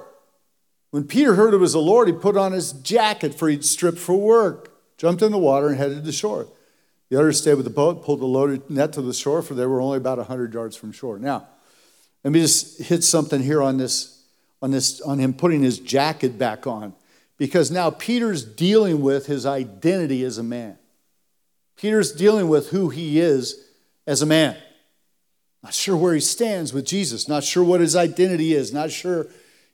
When 0.92 1.08
Peter 1.08 1.34
heard 1.34 1.54
it 1.54 1.56
was 1.56 1.72
the 1.72 1.80
Lord, 1.80 2.06
he 2.06 2.14
put 2.14 2.36
on 2.36 2.52
his 2.52 2.70
jacket 2.70 3.34
for 3.34 3.48
he'd 3.48 3.64
stripped 3.64 3.98
for 3.98 4.16
work, 4.16 4.70
jumped 4.96 5.22
in 5.22 5.32
the 5.32 5.38
water, 5.38 5.70
and 5.70 5.76
headed 5.76 6.04
to 6.04 6.12
shore. 6.12 6.46
The 7.08 7.18
others 7.18 7.40
stayed 7.40 7.54
with 7.54 7.64
the 7.64 7.70
boat, 7.70 8.04
pulled 8.04 8.20
the 8.20 8.26
loaded 8.26 8.70
net 8.70 8.92
to 8.92 9.02
the 9.02 9.12
shore, 9.12 9.42
for 9.42 9.54
they 9.54 9.66
were 9.66 9.80
only 9.80 9.98
about 9.98 10.18
100 10.18 10.54
yards 10.54 10.76
from 10.76 10.92
shore. 10.92 11.18
Now, 11.18 11.48
let 12.22 12.32
me 12.32 12.38
just 12.38 12.80
hit 12.80 13.02
something 13.02 13.42
here 13.42 13.60
on 13.60 13.76
this, 13.76 14.22
on 14.62 14.70
this, 14.70 15.00
on 15.00 15.18
him 15.18 15.34
putting 15.34 15.62
his 15.62 15.80
jacket 15.80 16.38
back 16.38 16.64
on, 16.64 16.94
because 17.38 17.72
now 17.72 17.90
Peter's 17.90 18.44
dealing 18.44 19.00
with 19.00 19.26
his 19.26 19.46
identity 19.46 20.22
as 20.22 20.38
a 20.38 20.44
man. 20.44 20.78
Peter's 21.76 22.12
dealing 22.12 22.48
with 22.48 22.70
who 22.70 22.88
he 22.88 23.20
is 23.20 23.62
as 24.06 24.22
a 24.22 24.26
man. 24.26 24.56
Not 25.62 25.74
sure 25.74 25.96
where 25.96 26.14
he 26.14 26.20
stands 26.20 26.72
with 26.72 26.86
Jesus, 26.86 27.28
not 27.28 27.44
sure 27.44 27.64
what 27.64 27.80
his 27.80 27.96
identity 27.96 28.54
is, 28.54 28.72
not 28.72 28.90
sure, 28.90 29.26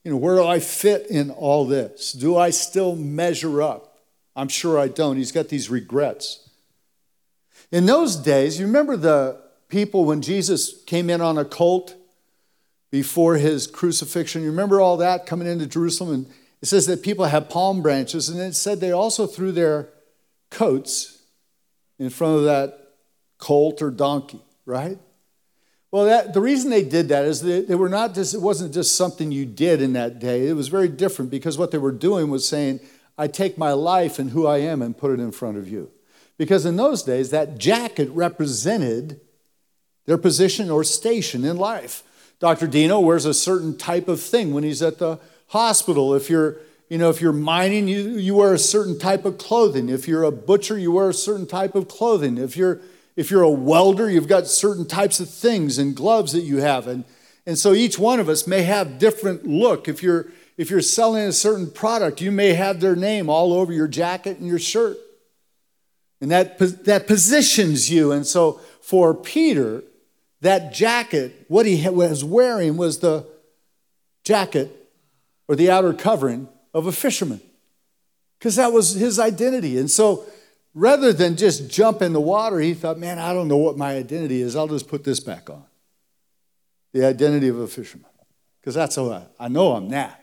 you 0.05 0.11
know, 0.11 0.17
where 0.17 0.37
do 0.37 0.45
I 0.45 0.59
fit 0.59 1.07
in 1.09 1.31
all 1.31 1.67
this? 1.67 2.12
Do 2.12 2.37
I 2.37 2.51
still 2.51 2.97
measure 2.97 3.62
up? 3.62 3.99
I'm 4.35 4.49
sure 4.49 4.79
I 4.79 4.88
don't. 4.88 5.17
He's 5.17 5.33
got 5.33 5.49
these 5.49 5.69
regrets. 5.69 6.49
In 7.71 7.87
those 7.87 8.17
days, 8.17 8.59
you 8.59 8.67
remember 8.67 8.97
the 8.97 9.41
people 9.69 10.05
when 10.05 10.23
Jesus 10.23 10.83
came 10.85 11.09
in 11.11 11.21
on 11.21 11.38
a 11.38 11.45
colt 11.45 11.95
before 12.91 13.37
his 13.37 13.67
crucifixion? 13.67 14.43
You 14.43 14.51
remember 14.51 14.81
all 14.81 14.97
that 14.99 15.27
coming 15.27 15.47
into 15.47 15.67
Jerusalem? 15.67 16.15
And 16.15 16.27
it 16.61 16.67
says 16.67 16.87
that 16.87 17.03
people 17.03 17.27
had 17.27 17.51
palm 17.51 17.83
branches, 17.83 18.29
and 18.29 18.41
it 18.41 18.55
said 18.55 18.81
they 18.81 18.93
also 18.93 19.27
threw 19.27 19.53
their 19.53 19.88
coats 20.51 21.22
in 22.03 22.11
front 22.11 22.38
of 22.38 22.45
that 22.45 22.95
colt 23.38 23.81
or 23.81 23.91
donkey, 23.91 24.41
right? 24.67 24.99
Well, 25.93 26.07
that, 26.07 26.35
the 26.35 26.41
reason 26.41 26.71
they 26.71 26.83
did 26.83 27.09
that 27.11 27.25
is 27.25 27.43
that 27.43 27.69
they 27.69 27.75
were 27.75 27.88
not 27.88 28.15
just, 28.15 28.35
it 28.35 28.41
wasn't 28.41 28.75
just 28.75 28.97
something 28.97 29.31
you 29.31 29.47
did 29.47 29.81
in 29.81 29.93
that 29.93 30.19
day. 30.19 30.49
It 30.49 30.55
was 30.55 30.69
very 30.69 30.88
different 30.88 31.31
because 31.31 31.59
what 31.59 31.71
they 31.71 31.79
were 31.79 31.93
doing 31.93 32.31
was 32.31 32.49
saying, 32.49 32.81
I 33.17 33.29
take 33.29 33.59
my 33.59 33.73
life 33.73 34.19
and 34.19 34.31
who 34.31 34.47
I 34.47 34.59
am 34.59 34.83
and 34.83 34.97
put 34.97 35.12
it 35.12 35.21
in 35.21 35.33
front 35.33 35.59
of 35.59 35.69
you. 35.69 35.91
Because 36.38 36.67
in 36.67 36.77
those 36.77 37.03
days, 37.03 37.31
that 37.31 37.59
jacket 37.59 38.09
represented 38.11 39.21
their 40.07 40.19
position 40.19 40.71
or 40.71 40.83
station 40.83 41.45
in 41.45 41.57
life. 41.57 42.03
Dr. 42.41 42.67
Dino 42.67 42.99
wears 42.99 43.27
a 43.27 43.35
certain 43.35 43.77
type 43.77 44.09
of 44.09 44.21
thing 44.21 44.53
when 44.53 44.65
he's 44.65 44.83
at 44.83 44.99
the 44.99 45.21
hospital. 45.49 46.15
If 46.15 46.29
you're, 46.29 46.57
you 46.93 46.99
know, 46.99 47.09
if 47.09 47.23
you're 47.23 47.33
mining, 47.33 47.89
you, 47.89 48.19
you 48.19 48.35
wear 48.35 48.53
a 48.53 48.59
certain 48.59 48.99
type 48.99 49.25
of 49.25 49.39
clothing. 49.39 49.89
If 49.89 50.07
you're 50.07 50.25
a 50.25 50.31
butcher, 50.31 50.77
you 50.77 50.93
wear 50.93 51.09
a 51.09 51.15
certain 51.15 51.47
type 51.47 51.75
of 51.75 51.89
clothing. 51.89 52.37
If 52.37 52.55
you're 52.55 52.83
if 53.17 53.31
you're 53.31 53.41
a 53.41 53.51
welder, 53.51 54.11
you've 54.11 54.29
got 54.29 54.47
certain 54.47 54.87
types 54.87 55.19
of 55.19 55.31
things 55.31 55.79
and 55.79 55.97
gloves 55.97 56.33
that 56.33 56.43
you 56.43 56.59
have. 56.59 56.87
And, 56.87 57.05
and 57.47 57.59
so 57.59 57.73
each 57.73 57.99
one 57.99 58.21
of 58.21 58.29
us 58.29 58.47
may 58.47 58.65
have 58.65 58.99
different 58.99 59.47
look. 59.47 59.89
If 59.89 60.03
you're 60.03 60.27
if 60.59 60.69
you're 60.69 60.83
selling 60.83 61.23
a 61.23 61.33
certain 61.33 61.71
product, 61.71 62.21
you 62.21 62.31
may 62.31 62.53
have 62.53 62.81
their 62.81 62.95
name 62.95 63.31
all 63.31 63.55
over 63.55 63.73
your 63.73 63.89
jacket 63.89 64.37
and 64.37 64.47
your 64.47 64.59
shirt. 64.59 64.99
And 66.21 66.31
that, 66.31 66.59
that 66.85 67.07
positions 67.07 67.91
you. 67.91 68.13
And 68.13 68.27
so 68.27 68.61
for 68.83 69.15
Peter, 69.15 69.83
that 70.43 70.75
jacket, 70.75 71.47
what 71.49 71.65
he 71.65 71.89
was 71.89 72.23
wearing 72.23 72.77
was 72.77 72.99
the 72.99 73.27
jacket 74.25 74.91
or 75.49 75.57
the 75.57 75.71
outer 75.71 75.95
covering 75.95 76.49
of 76.75 76.87
a 76.87 76.93
fisherman, 76.93 77.41
because 78.39 78.57
that 78.57 78.73
was 78.73 78.95
his 78.95 79.19
identity. 79.19 79.79
And 79.79 79.91
so 79.91 80.25
rather 80.75 81.13
than 81.13 81.37
just 81.37 81.71
jump 81.71 82.03
in 82.03 82.13
the 82.13 82.21
water, 82.21 82.59
he 82.61 82.75
thought, 82.75 82.99
man, 82.99 83.19
I 83.19 83.33
don't 83.33 83.49
know 83.49 83.59
what 83.59 83.77
my 83.77 83.97
identity 83.97 84.41
is. 84.41 84.57
I'll 84.57 84.69
just 84.69 84.89
put 84.89 85.05
this 85.05 85.21
back 85.21 85.51
on 85.51 85.65
the 86.93 87.07
identity 87.07 87.49
of 87.49 87.59
a 87.59 87.67
fisherman, 87.67 88.11
because 88.61 88.75
that's 88.75 88.97
how 88.97 89.11
I, 89.11 89.25
I 89.39 89.49
know 89.49 89.73
I'm 89.73 89.89
that. 89.91 90.23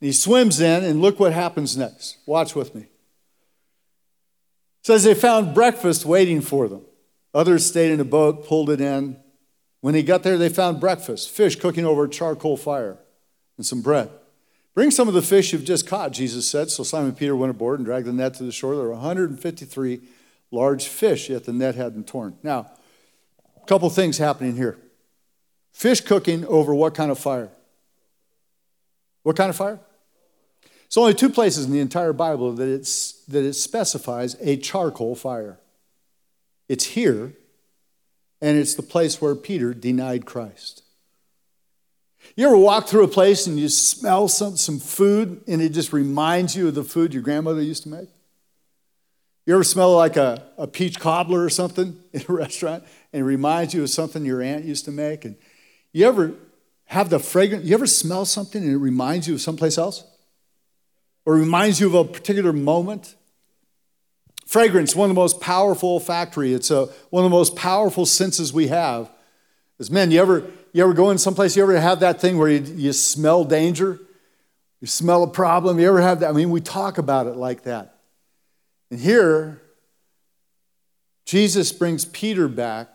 And 0.00 0.06
he 0.06 0.12
swims 0.12 0.60
in, 0.60 0.84
and 0.84 1.00
look 1.00 1.20
what 1.20 1.32
happens 1.32 1.76
next. 1.76 2.18
Watch 2.26 2.54
with 2.54 2.74
me 2.74 2.86
says 4.82 5.04
they 5.04 5.14
found 5.14 5.54
breakfast 5.54 6.04
waiting 6.04 6.40
for 6.40 6.68
them. 6.68 6.84
Others 7.34 7.64
stayed 7.66 7.92
in 7.92 8.00
a 8.00 8.04
boat, 8.04 8.46
pulled 8.46 8.68
it 8.68 8.80
in. 8.80 9.16
When 9.80 9.94
he 9.94 10.02
got 10.02 10.22
there, 10.22 10.36
they 10.36 10.48
found 10.48 10.80
breakfast 10.80 11.30
fish 11.30 11.56
cooking 11.56 11.86
over 11.86 12.04
a 12.04 12.08
charcoal 12.08 12.56
fire 12.56 12.98
and 13.56 13.64
some 13.64 13.80
bread. 13.80 14.10
Bring 14.74 14.90
some 14.90 15.06
of 15.06 15.14
the 15.14 15.22
fish 15.22 15.52
you've 15.52 15.64
just 15.64 15.86
caught, 15.86 16.12
Jesus 16.12 16.48
said. 16.48 16.70
So 16.70 16.82
Simon 16.82 17.14
Peter 17.14 17.36
went 17.36 17.50
aboard 17.50 17.78
and 17.78 17.86
dragged 17.86 18.06
the 18.06 18.12
net 18.12 18.34
to 18.34 18.44
the 18.44 18.52
shore. 18.52 18.74
There 18.74 18.84
were 18.84 18.92
153 18.92 20.00
large 20.50 20.86
fish, 20.86 21.28
yet 21.28 21.44
the 21.44 21.52
net 21.52 21.74
hadn't 21.74 22.06
torn. 22.06 22.36
Now, 22.42 22.70
a 23.60 23.66
couple 23.66 23.88
things 23.90 24.18
happening 24.18 24.56
here. 24.56 24.78
Fish 25.72 26.00
cooking 26.00 26.44
over 26.46 26.74
what 26.74 26.94
kind 26.94 27.10
of 27.10 27.18
fire? 27.18 27.50
What 29.22 29.36
kind 29.36 29.50
of 29.50 29.56
fire? 29.56 29.80
It's 30.86 30.96
only 30.96 31.14
two 31.14 31.30
places 31.30 31.64
in 31.64 31.72
the 31.72 31.80
entire 31.80 32.12
Bible 32.12 32.52
that, 32.52 32.68
it's, 32.68 33.12
that 33.24 33.44
it 33.44 33.54
specifies 33.54 34.36
a 34.40 34.58
charcoal 34.58 35.14
fire. 35.14 35.58
It's 36.68 36.84
here, 36.84 37.32
and 38.42 38.58
it's 38.58 38.74
the 38.74 38.82
place 38.82 39.20
where 39.20 39.34
Peter 39.34 39.72
denied 39.72 40.26
Christ. 40.26 40.82
You 42.36 42.46
ever 42.46 42.56
walk 42.56 42.88
through 42.88 43.04
a 43.04 43.08
place 43.08 43.46
and 43.46 43.58
you 43.58 43.68
smell 43.68 44.28
some, 44.28 44.56
some 44.56 44.78
food 44.78 45.42
and 45.46 45.60
it 45.60 45.70
just 45.70 45.92
reminds 45.92 46.56
you 46.56 46.68
of 46.68 46.74
the 46.74 46.84
food 46.84 47.12
your 47.12 47.22
grandmother 47.22 47.60
used 47.62 47.82
to 47.82 47.88
make? 47.88 48.08
You 49.44 49.54
ever 49.54 49.64
smell 49.64 49.94
like 49.94 50.16
a, 50.16 50.42
a 50.56 50.66
peach 50.66 50.98
cobbler 50.98 51.44
or 51.44 51.50
something 51.50 51.98
in 52.12 52.22
a 52.28 52.32
restaurant 52.32 52.84
and 53.12 53.20
it 53.20 53.24
reminds 53.24 53.74
you 53.74 53.82
of 53.82 53.90
something 53.90 54.24
your 54.24 54.40
aunt 54.40 54.64
used 54.64 54.84
to 54.86 54.90
make? 54.90 55.24
And 55.24 55.36
you 55.92 56.06
ever 56.06 56.34
have 56.86 57.10
the 57.10 57.18
fragrance, 57.18 57.64
you 57.64 57.74
ever 57.74 57.86
smell 57.86 58.24
something 58.24 58.62
and 58.62 58.72
it 58.72 58.78
reminds 58.78 59.28
you 59.28 59.34
of 59.34 59.40
someplace 59.40 59.76
else? 59.76 60.04
or 61.24 61.34
reminds 61.34 61.80
you 61.80 61.86
of 61.86 61.94
a 61.94 62.04
particular 62.04 62.52
moment. 62.52 63.14
Fragrance, 64.46 64.94
one 64.94 65.08
of 65.08 65.14
the 65.14 65.20
most 65.20 65.40
powerful 65.40 65.90
olfactory. 65.90 66.52
It's 66.52 66.70
a, 66.70 66.86
one 67.10 67.24
of 67.24 67.30
the 67.30 67.36
most 67.36 67.56
powerful 67.56 68.06
senses 68.06 68.52
we 68.52 68.68
have. 68.68 69.10
As 69.78 69.90
men, 69.90 70.10
you 70.10 70.20
ever, 70.20 70.50
you 70.72 70.82
ever 70.82 70.94
go 70.94 71.10
in 71.10 71.18
someplace, 71.18 71.56
you 71.56 71.62
ever 71.62 71.78
have 71.78 72.00
that 72.00 72.20
thing 72.20 72.38
where 72.38 72.48
you, 72.48 72.60
you 72.60 72.92
smell 72.92 73.44
danger? 73.44 74.00
You 74.80 74.86
smell 74.86 75.22
a 75.22 75.28
problem? 75.28 75.78
You 75.78 75.88
ever 75.88 76.00
have 76.00 76.20
that? 76.20 76.30
I 76.30 76.32
mean, 76.32 76.50
we 76.50 76.60
talk 76.60 76.98
about 76.98 77.26
it 77.26 77.36
like 77.36 77.64
that. 77.64 77.98
And 78.90 78.98
here, 78.98 79.62
Jesus 81.24 81.72
brings 81.72 82.04
Peter 82.04 82.48
back 82.48 82.88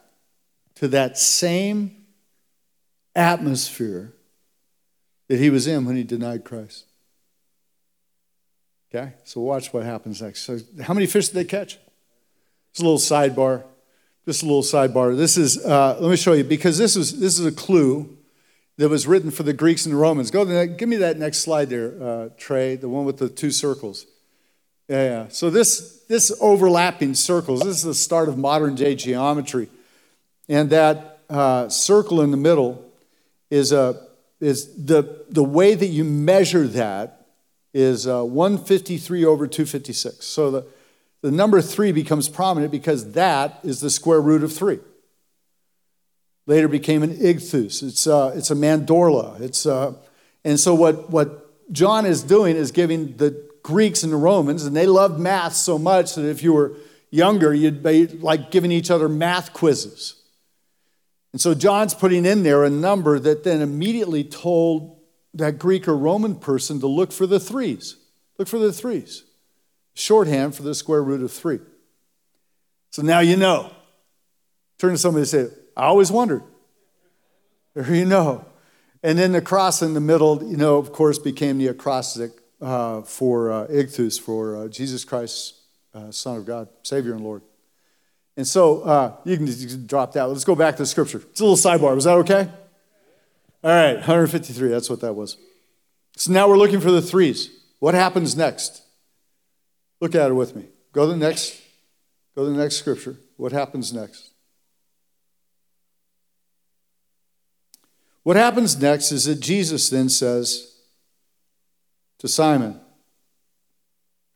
to 0.76 0.88
that 0.90 1.18
same 1.18 2.06
atmosphere 3.16 4.14
that 5.28 5.40
he 5.40 5.50
was 5.50 5.68
in 5.68 5.86
when 5.86 5.96
he 5.96 6.04
denied 6.04 6.44
Christ. 6.44 6.86
Okay, 8.94 9.14
so 9.24 9.42
watch 9.42 9.74
what 9.74 9.84
happens 9.84 10.22
next. 10.22 10.44
So, 10.44 10.60
how 10.82 10.94
many 10.94 11.08
fish 11.08 11.28
did 11.28 11.36
they 11.36 11.46
catch? 11.46 11.78
It's 12.72 12.80
a 12.80 12.84
little 12.84 12.98
sidebar. 12.98 13.64
Just 14.28 14.44
a 14.44 14.46
little 14.46 14.62
sidebar. 14.62 15.16
This 15.16 15.38
is, 15.38 15.58
uh, 15.64 15.98
let 16.02 16.10
me 16.10 16.18
show 16.18 16.34
you, 16.34 16.44
because 16.44 16.78
this 16.78 16.98
is, 16.98 17.18
this 17.18 17.40
is 17.40 17.46
a 17.46 17.52
clue 17.52 18.18
that 18.76 18.90
was 18.90 19.08
written 19.08 19.32
for 19.32 19.44
the 19.44 19.54
Greeks 19.54 19.86
and 19.86 19.96
the 19.96 19.98
Romans. 19.98 20.32
Go 20.32 20.44
to 20.44 20.52
the, 20.52 20.68
give 20.68 20.90
me 20.90 20.98
that 20.98 21.18
next 21.18 21.38
slide 21.38 21.70
there, 21.70 21.94
uh, 22.04 22.30
Trey, 22.38 22.76
the 22.76 22.90
one 22.90 23.06
with 23.06 23.20
the 23.20 23.30
two 23.30 23.52
circles. 23.52 24.06
Yeah, 24.90 25.04
yeah. 25.04 25.26
So 25.30 25.50
this, 25.50 26.02
this 26.10 26.38
overlapping 26.42 27.14
circles, 27.14 27.62
this 27.62 27.78
is 27.78 27.84
the 27.84 27.94
start 27.94 28.28
of 28.28 28.38
modern 28.38 28.76
day 28.76 28.96
geometry. 28.96 29.70
And 30.50 30.72
that 30.72 31.20
uh, 31.30 31.70
circle 31.70 32.20
in 32.20 32.32
the 32.32 32.36
middle 32.38 32.84
is, 33.50 33.72
a, 33.72 34.08
is 34.42 34.76
the, 34.76 35.24
the 35.30 35.42
way 35.42 35.74
that 35.74 35.88
you 35.88 36.04
measure 36.04 36.68
that 36.68 37.28
is 37.74 38.06
uh, 38.06 38.26
153 38.26 39.24
over 39.24 39.48
256. 39.48 40.26
So 40.26 40.52
the, 40.52 40.66
the 41.22 41.32
number 41.32 41.62
three 41.62 41.92
becomes 41.92 42.30
prominent 42.30 42.72
because 42.72 43.14
that 43.14 43.60
is 43.64 43.82
the 43.82 43.90
square 43.90 44.22
root 44.22 44.44
of 44.44 44.54
three. 44.54 44.80
Later 46.46 46.68
became 46.68 47.04
an 47.04 47.16
ichthus. 47.18 47.84
It's, 47.84 48.08
uh, 48.08 48.34
it's 48.36 48.52
a 48.52 48.56
mandorla. 48.56 49.40
It's, 49.42 49.66
uh, 49.66 49.94
and 50.46 50.60
so 50.60 50.74
what, 50.74 51.10
what 51.10 51.72
John 51.72 52.06
is 52.06 52.24
doing 52.24 52.56
is 52.56 52.72
giving 52.72 53.18
the 53.18 53.48
Greeks 53.64 54.04
and 54.04 54.14
the 54.14 54.18
Romans, 54.18 54.64
and 54.64 54.76
they 54.76 54.86
loved 54.86 55.20
math 55.20 55.54
so 55.54 55.78
much 55.78 56.16
that 56.16 56.26
if 56.26 56.42
you 56.42 56.54
were 56.54 56.74
younger, 57.10 57.54
you'd 57.54 57.84
be 57.84 58.08
like 58.08 58.50
giving 58.50 58.72
each 58.72 58.90
other 58.90 59.10
math 59.10 59.52
quizzes. 59.52 60.24
And 61.34 61.42
so 61.42 61.54
John's 61.54 61.94
putting 61.94 62.26
in 62.26 62.44
there 62.44 62.64
a 62.64 62.70
number 62.70 63.20
that 63.20 63.44
then 63.44 63.62
immediately 63.62 64.24
told 64.24 64.98
that 65.34 65.60
Greek 65.60 65.88
or 65.88 65.98
Roman 65.98 66.36
person 66.36 66.80
to 66.80 66.88
look 66.88 67.12
for 67.12 67.28
the 67.28 67.40
threes. 67.40 67.98
Look 68.38 68.48
for 68.48 68.60
the 68.60 68.72
threes. 68.72 69.24
Shorthand 69.98 70.56
for 70.56 70.64
the 70.64 70.76
square 70.76 71.02
root 71.02 71.24
of 71.24 71.32
three. 71.32 71.60
So 72.92 73.02
now 73.02 73.20
you 73.20 73.36
know. 73.36 73.72
Turn 74.78 74.92
to 74.92 74.98
somebody 74.98 75.22
and 75.22 75.28
say, 75.28 75.48
I 75.76 75.86
always 75.86 76.12
wondered. 76.12 76.44
There 77.74 77.94
you 77.94 78.06
know. 78.06 78.46
And 79.02 79.18
then 79.18 79.32
the 79.32 79.42
cross 79.42 79.82
in 79.82 79.96
the 79.96 80.00
middle, 80.00 80.44
you 80.44 80.58
know, 80.58 80.78
of 80.78 80.92
course, 80.92 81.18
became 81.18 81.58
the 81.58 81.68
acrostic 81.68 82.32
uh, 82.62 83.02
for 83.02 83.52
uh, 83.52 83.68
Ichthus, 83.68 84.20
for 84.20 84.58
uh, 84.58 84.68
Jesus 84.68 85.04
Christ, 85.04 85.56
uh, 85.94 86.12
Son 86.12 86.38
of 86.38 86.46
God, 86.46 86.70
Savior 86.84 87.14
and 87.14 87.24
Lord. 87.24 87.42
And 88.36 88.48
so 88.48 88.82
uh, 88.82 89.16
you, 89.24 89.36
can, 89.36 89.48
you 89.48 89.68
can 89.68 89.88
drop 89.88 90.14
that. 90.14 90.26
Let's 90.26 90.44
go 90.44 90.56
back 90.56 90.76
to 90.76 90.84
the 90.84 90.88
scripture. 90.88 91.24
It's 91.32 91.40
a 91.40 91.46
little 91.46 91.58
sidebar. 91.58 91.96
Was 91.96 92.04
that 92.04 92.18
okay? 92.18 92.50
All 93.64 93.72
right, 93.72 93.96
153. 93.96 94.70
That's 94.70 94.90
what 94.92 95.02
that 95.02 95.14
was. 95.14 95.38
So 96.18 96.32
now 96.32 96.48
we're 96.48 96.58
looking 96.58 96.82
for 96.82 96.92
the 96.92 97.02
threes. 97.02 97.50
What 97.80 97.96
happens 97.96 98.36
next? 98.36 98.84
Look 100.00 100.16
at 100.16 100.30
it 100.30 100.34
with 100.34 100.56
me. 100.56 100.66
Go 100.92 101.06
to 101.06 101.12
the 101.12 101.18
next. 101.18 101.62
Go 102.36 102.46
to 102.46 102.52
the 102.52 102.58
next 102.58 102.76
scripture. 102.76 103.18
What 103.36 103.52
happens 103.52 103.94
next? 103.94 104.32
What 108.24 108.36
happens 108.36 108.80
next 108.82 109.12
is 109.12 109.26
that 109.26 109.40
Jesus 109.40 109.90
then 109.90 110.10
says 110.10 110.76
to 112.20 112.28
Simon, 112.28 112.80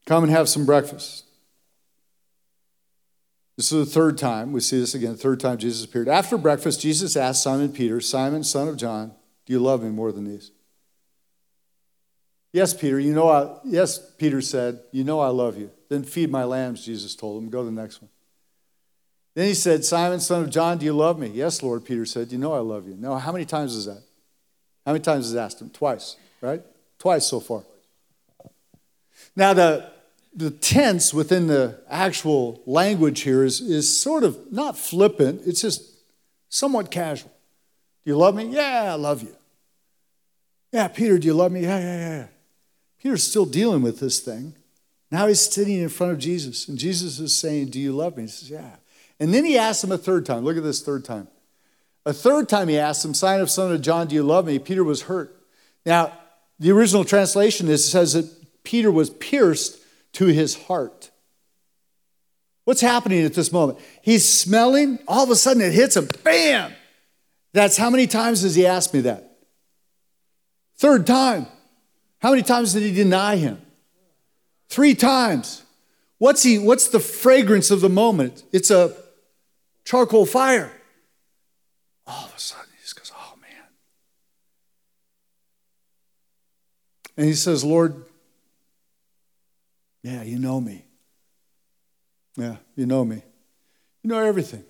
Come 0.06 0.24
and 0.24 0.32
have 0.32 0.50
some 0.50 0.66
breakfast. 0.66 1.26
This 3.58 3.72
is 3.72 3.86
the 3.86 3.92
third 3.92 4.18
time. 4.18 4.54
We 4.54 4.62
see 4.62 4.80
this 4.80 4.96
again, 4.96 5.12
the 5.12 5.18
third 5.18 5.40
time 5.40 5.58
Jesus 5.58 5.84
appeared. 5.86 6.08
After 6.08 6.38
breakfast, 6.38 6.82
Jesus 6.82 7.16
asked 7.16 7.44
Simon 7.44 7.72
Peter, 7.72 8.02
Simon, 8.02 8.44
son 8.44 8.68
of 8.68 8.78
John, 8.78 9.14
do 9.46 9.54
you 9.54 9.60
love 9.60 9.84
me 9.84 9.90
more 9.90 10.12
than 10.12 10.24
these? 10.26 10.52
Yes, 12.54 12.74
Peter, 12.74 13.00
you 13.00 13.14
know 13.14 13.30
I, 13.30 13.58
yes, 13.64 13.98
Peter 14.18 14.42
said, 14.42 14.82
you 14.92 15.04
know 15.04 15.22
I 15.22 15.30
love 15.30 15.58
you. 15.58 15.72
Then 15.90 16.04
feed 16.04 16.30
my 16.30 16.44
lambs, 16.44 16.86
Jesus 16.86 17.16
told 17.16 17.42
him. 17.42 17.50
Go 17.50 17.60
to 17.60 17.66
the 17.66 17.72
next 17.72 18.02
one. 18.02 18.10
Then 19.34 19.48
he 19.48 19.54
said, 19.54 19.86
Simon, 19.86 20.20
son 20.20 20.44
of 20.44 20.50
John, 20.50 20.78
do 20.78 20.86
you 20.86 20.94
love 20.94 21.18
me? 21.18 21.30
Yes, 21.30 21.64
Lord, 21.64 21.86
Peter 21.86 22.06
said, 22.06 22.32
you 22.32 22.38
know 22.38 22.54
I 22.54 22.60
love 22.60 22.88
you. 22.88 22.96
Now, 22.96 23.16
how 23.16 23.32
many 23.32 23.46
times 23.46 23.76
is 23.76 23.86
that? 23.86 24.04
How 24.86 24.92
many 24.92 25.02
times 25.02 25.28
has 25.28 25.36
asked 25.36 25.62
him? 25.62 25.70
Twice, 25.70 26.18
right? 26.42 26.62
Twice 27.00 27.28
so 27.28 27.40
far. 27.40 27.64
Now, 29.36 29.54
the, 29.54 29.90
the 30.36 30.52
tense 30.52 31.14
within 31.14 31.48
the 31.48 31.80
actual 31.90 32.62
language 32.66 33.22
here 33.22 33.46
is, 33.46 33.62
is 33.62 33.98
sort 33.98 34.26
of 34.26 34.52
not 34.52 34.78
flippant, 34.78 35.44
it's 35.46 35.62
just 35.62 35.84
somewhat 36.50 36.92
casual. 36.92 37.32
Do 38.04 38.12
you 38.12 38.18
love 38.18 38.36
me? 38.36 38.46
Yeah, 38.46 38.92
I 38.92 38.96
love 38.96 39.22
you. 39.22 39.36
Yeah, 40.74 40.88
Peter, 40.90 41.18
do 41.18 41.28
you 41.28 41.34
love 41.34 41.52
me? 41.52 41.62
Yeah, 41.62 41.80
yeah, 41.80 41.98
yeah. 41.98 42.28
Peter's 43.02 43.24
still 43.24 43.46
dealing 43.46 43.82
with 43.82 44.00
this 44.00 44.20
thing. 44.20 44.54
Now 45.10 45.28
he's 45.28 45.42
sitting 45.42 45.80
in 45.80 45.90
front 45.90 46.14
of 46.14 46.20
Jesus, 46.20 46.68
and 46.68 46.78
Jesus 46.78 47.20
is 47.20 47.36
saying, 47.36 47.70
Do 47.70 47.80
you 47.80 47.92
love 47.92 48.16
me? 48.16 48.24
He 48.24 48.30
says, 48.30 48.50
Yeah. 48.50 48.76
And 49.20 49.34
then 49.34 49.46
he 49.46 49.58
asks 49.58 49.84
him 49.84 49.92
a 49.92 49.98
third 49.98 50.26
time. 50.26 50.44
Look 50.44 50.58
at 50.58 50.64
this 50.64 50.82
third 50.82 51.04
time. 51.06 51.28
A 52.06 52.14
third 52.14 52.50
time 52.50 52.68
he 52.68 52.78
asked 52.78 53.06
him, 53.06 53.14
Simon 53.14 53.48
son 53.48 53.72
of 53.72 53.82
John, 53.82 54.08
do 54.08 54.16
you 54.16 54.24
love 54.24 54.46
me? 54.46 54.58
Peter 54.58 54.84
was 54.84 55.04
hurt. 55.04 55.36
Now, 55.86 56.14
the 56.60 56.72
original 56.72 57.04
translation 57.04 57.68
is, 57.68 57.90
says 57.90 58.14
that 58.14 58.64
Peter 58.64 58.92
was 58.92 59.10
pierced 59.12 59.80
to 60.14 60.26
his 60.26 60.56
heart. 60.56 61.12
What's 62.66 62.82
happening 62.82 63.24
at 63.24 63.34
this 63.34 63.52
moment? 63.52 63.80
He's 64.02 64.28
smelling, 64.28 65.00
all 65.08 65.24
of 65.24 65.30
a 65.30 65.36
sudden 65.36 65.62
it 65.62 65.74
hits 65.74 65.96
him, 65.96 66.10
bam! 66.24 66.74
That's 67.54 67.78
how 67.78 67.90
many 67.90 68.08
times 68.08 68.42
has 68.44 68.56
he 68.56 68.66
asked 68.66 68.94
me 68.94 69.02
that? 69.02 69.38
Third 70.78 71.06
time. 71.06 71.48
How 72.22 72.30
many 72.32 72.44
times 72.44 72.74
did 72.74 72.84
he 72.84 72.94
deny 72.94 73.36
him? 73.36 73.62
Three 74.70 74.96
times. 74.96 75.64
What's 76.18 76.44
he 76.44 76.60
what's 76.60 76.88
the 76.90 77.00
fragrance 77.00 77.72
of 77.72 77.82
the 77.82 77.90
moment? 77.90 78.44
It's 78.52 78.70
a 78.70 78.96
charcoal 79.86 80.26
fire. 80.26 80.72
All 82.06 82.26
of 82.26 82.36
a 82.36 82.40
sudden 82.40 82.68
he 82.76 82.82
just 82.82 82.96
goes, 82.96 83.12
oh 83.16 83.34
man. 83.42 83.50
And 87.18 87.26
he 87.26 87.34
says, 87.34 87.64
Lord, 87.64 88.06
yeah, 90.04 90.24
you 90.24 90.40
know 90.40 90.62
me. 90.62 90.86
Yeah, 92.38 92.58
you 92.76 92.86
know 92.86 93.04
me. 93.04 93.24
You 94.04 94.10
know 94.10 94.20
everything. 94.20 94.64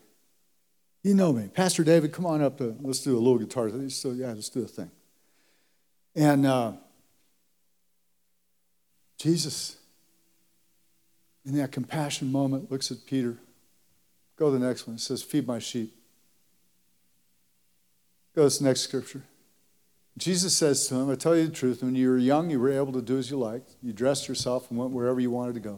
You 1.03 1.15
know 1.15 1.31
me. 1.31 1.47
Pastor 1.47 1.83
David, 1.83 2.11
come 2.11 2.25
on 2.25 2.41
up. 2.41 2.57
To, 2.57 2.75
let's 2.81 2.99
do 2.99 3.17
a 3.17 3.19
little 3.19 3.37
guitar. 3.37 3.69
So, 3.89 4.11
yeah, 4.11 4.27
let's 4.27 4.49
do 4.49 4.63
a 4.63 4.67
thing. 4.67 4.91
And 6.15 6.45
uh, 6.45 6.73
Jesus, 9.21 9.77
in 11.45 11.55
that 11.57 11.71
compassion 11.71 12.31
moment, 12.31 12.71
looks 12.71 12.89
at 12.89 13.05
Peter. 13.05 13.37
Go 14.35 14.51
to 14.51 14.57
the 14.57 14.65
next 14.65 14.87
one. 14.87 14.95
It 14.95 14.99
says, 14.99 15.21
Feed 15.21 15.45
my 15.45 15.59
sheep. 15.59 15.93
Go 18.35 18.49
to 18.49 18.63
next 18.63 18.81
scripture. 18.81 19.21
Jesus 20.17 20.57
says 20.57 20.87
to 20.87 20.95
him, 20.95 21.11
I 21.11 21.15
tell 21.15 21.35
you 21.35 21.45
the 21.45 21.53
truth, 21.53 21.83
when 21.83 21.93
you 21.93 22.09
were 22.09 22.17
young, 22.17 22.49
you 22.49 22.59
were 22.59 22.71
able 22.71 22.93
to 22.93 23.01
do 23.01 23.19
as 23.19 23.29
you 23.29 23.37
liked. 23.37 23.75
You 23.83 23.93
dressed 23.93 24.27
yourself 24.27 24.71
and 24.71 24.79
went 24.79 24.91
wherever 24.91 25.19
you 25.19 25.29
wanted 25.29 25.53
to 25.53 25.59
go. 25.59 25.77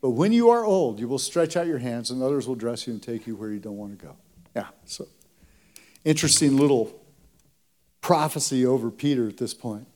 But 0.00 0.10
when 0.10 0.32
you 0.32 0.48
are 0.48 0.64
old, 0.64 0.98
you 0.98 1.08
will 1.08 1.18
stretch 1.18 1.56
out 1.56 1.66
your 1.66 1.78
hands, 1.78 2.10
and 2.10 2.22
others 2.22 2.48
will 2.48 2.54
dress 2.54 2.86
you 2.86 2.94
and 2.94 3.02
take 3.02 3.26
you 3.26 3.36
where 3.36 3.50
you 3.50 3.60
don't 3.60 3.76
want 3.76 3.98
to 3.98 4.06
go. 4.06 4.16
Yeah, 4.56 4.68
so 4.86 5.06
interesting 6.04 6.56
little 6.56 6.98
prophecy 8.00 8.64
over 8.64 8.90
Peter 8.90 9.28
at 9.28 9.36
this 9.36 9.52
point. 9.52 9.86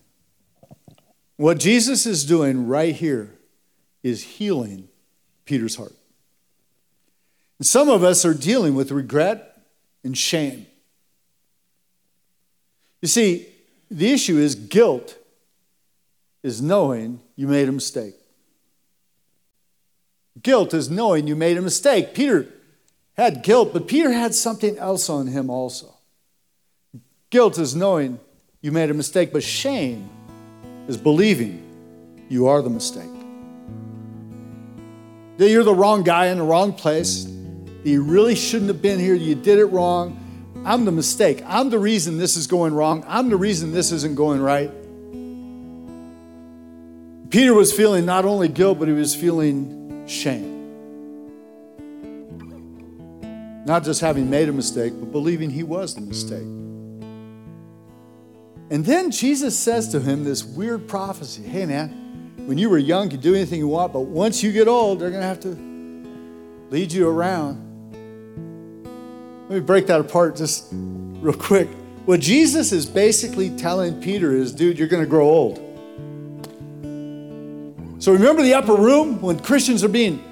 What 1.37 1.59
Jesus 1.59 2.07
is 2.07 2.25
doing 2.25 2.66
right 2.66 2.94
here 2.94 3.35
is 4.03 4.22
healing 4.22 4.88
Peter's 5.44 5.77
heart. 5.77 5.94
And 7.59 7.66
some 7.66 7.88
of 7.88 8.03
us 8.03 8.25
are 8.25 8.35
dealing 8.35 8.75
with 8.75 8.90
regret 8.90 9.62
and 10.03 10.16
shame. 10.16 10.66
You 13.03 13.09
see, 13.09 13.46
the 13.90 14.12
issue 14.12 14.38
is 14.38 14.55
guilt 14.55 15.16
is 16.42 16.62
knowing 16.62 17.20
you 17.35 17.46
made 17.46 17.68
a 17.68 17.72
mistake. 17.72 18.14
Guilt 20.42 20.75
is 20.75 20.90
knowing 20.90 21.27
you 21.27 21.37
made 21.37 21.57
a 21.57 21.62
mistake. 21.62 22.14
Peter 22.14 22.46
had 23.16 23.42
guilt, 23.42 23.72
but 23.72 23.88
Peter 23.88 24.12
had 24.12 24.35
something 24.35 24.77
else 24.79 25.09
on 25.09 25.27
him 25.27 25.51
also. 25.51 25.94
Guilt 27.31 27.59
is 27.59 27.75
knowing 27.75 28.20
you 28.61 28.72
made 28.72 28.90
a 28.90 28.94
mistake, 28.94 29.33
but 29.33 29.42
shame 29.42 30.11
is 30.88 30.96
believing 30.96 31.62
you 32.29 32.46
are 32.49 32.62
the 32.62 32.70
mistake. 32.70 33.05
That 35.38 35.51
you're 35.51 35.64
the 35.64 35.75
wrong 35.75 36.03
guy 36.03 36.27
in 36.27 36.38
the 36.38 36.44
wrong 36.44 36.72
place, 36.72 37.25
that 37.25 37.88
you 37.88 38.03
really 38.03 38.35
shouldn't 38.35 38.68
have 38.68 38.83
been 38.83 38.99
here, 38.99 39.14
you 39.14 39.35
did 39.35 39.59
it 39.59 39.66
wrong, 39.66 40.22
I'm 40.66 40.85
the 40.85 40.90
mistake. 40.90 41.44
I'm 41.46 41.70
the 41.70 41.79
reason 41.79 42.18
this 42.18 42.37
is 42.37 42.49
going 42.49 42.75
wrong. 42.75 43.05
I'm 43.07 43.29
the 43.29 43.37
reason 43.37 43.70
this 43.70 43.92
isn't 43.92 44.16
going 44.16 44.40
right. 44.40 44.68
Peter 47.31 47.55
was 47.55 47.72
feeling 47.72 48.05
not 48.05 48.25
only 48.25 48.49
guilt, 48.49 48.81
but 48.81 48.88
he 48.88 48.94
was 48.94 49.14
feeling 49.14 50.05
shame. 50.09 50.55
Not 53.64 53.85
just 53.85 54.01
having 54.01 54.29
made 54.29 54.49
a 54.49 54.53
mistake, 54.53 54.92
but 54.99 55.12
believing 55.12 55.51
he 55.51 55.62
was 55.62 55.94
the 55.94 56.01
mistake. 56.01 56.55
And 58.70 58.85
then 58.85 59.11
Jesus 59.11 59.57
says 59.57 59.88
to 59.88 60.00
him 60.00 60.24
this 60.24 60.44
weird 60.44 60.88
prophecy 60.88 61.42
Hey, 61.42 61.66
man, 61.66 62.35
when 62.46 62.59
you 62.59 62.68
were 62.68 62.79
young, 62.79 63.05
you 63.05 63.11
could 63.11 63.20
do 63.20 63.35
anything 63.35 63.59
you 63.59 63.68
want, 63.68 63.92
but 63.92 64.00
once 64.00 64.42
you 64.42 64.52
get 64.52 64.68
old, 64.68 65.00
they're 65.00 65.11
going 65.11 65.22
to 65.22 65.26
have 65.26 65.40
to 65.40 65.57
lead 66.70 66.92
you 66.92 67.09
around. 67.09 67.62
Let 69.48 69.55
me 69.55 69.61
break 69.61 69.87
that 69.87 70.00
apart 70.00 70.37
just 70.37 70.68
real 70.72 71.33
quick. 71.33 71.68
What 72.07 72.20
Jesus 72.20 72.72
is 72.72 72.87
basically 72.87 73.50
telling 73.57 74.00
Peter 74.00 74.35
is, 74.35 74.52
dude, 74.52 74.79
you're 74.79 74.88
going 74.88 75.02
to 75.02 75.09
grow 75.09 75.29
old. 75.29 75.57
So 78.02 78.12
remember 78.12 78.42
the 78.42 78.55
upper 78.55 78.74
room 78.74 79.20
when 79.20 79.38
Christians 79.40 79.83
are 79.83 79.88
being, 79.88 80.22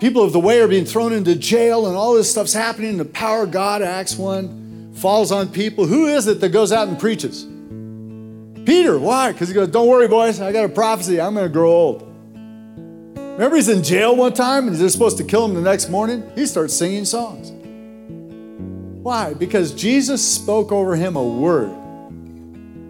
people 0.00 0.22
of 0.22 0.32
the 0.32 0.40
way 0.40 0.60
are 0.60 0.68
being 0.68 0.84
thrown 0.84 1.12
into 1.12 1.34
jail 1.34 1.86
and 1.86 1.96
all 1.96 2.14
this 2.14 2.30
stuff's 2.30 2.52
happening. 2.52 2.96
The 2.96 3.04
power 3.04 3.44
of 3.44 3.50
God, 3.50 3.82
Acts 3.82 4.16
1, 4.16 4.65
falls 4.96 5.30
on 5.30 5.48
people. 5.48 5.86
Who 5.86 6.06
is 6.06 6.26
it 6.26 6.40
that 6.40 6.48
goes 6.50 6.72
out 6.72 6.88
and 6.88 6.98
preaches? 6.98 7.44
Peter. 8.66 8.98
Why? 8.98 9.32
Because 9.32 9.48
he 9.48 9.54
goes, 9.54 9.68
don't 9.68 9.86
worry, 9.86 10.08
boys. 10.08 10.40
I 10.40 10.52
got 10.52 10.64
a 10.64 10.68
prophecy. 10.68 11.20
I'm 11.20 11.34
going 11.34 11.46
to 11.46 11.52
grow 11.52 11.70
old. 11.70 12.02
Remember 13.14 13.56
he's 13.56 13.68
in 13.68 13.82
jail 13.82 14.16
one 14.16 14.32
time 14.32 14.66
and 14.66 14.76
they're 14.76 14.88
supposed 14.88 15.18
to 15.18 15.24
kill 15.24 15.44
him 15.44 15.54
the 15.54 15.60
next 15.60 15.88
morning? 15.88 16.28
He 16.34 16.46
starts 16.46 16.74
singing 16.74 17.04
songs. 17.04 17.52
Why? 19.02 19.34
Because 19.34 19.72
Jesus 19.72 20.26
spoke 20.26 20.72
over 20.72 20.96
him 20.96 21.16
a 21.16 21.22
word. 21.22 21.70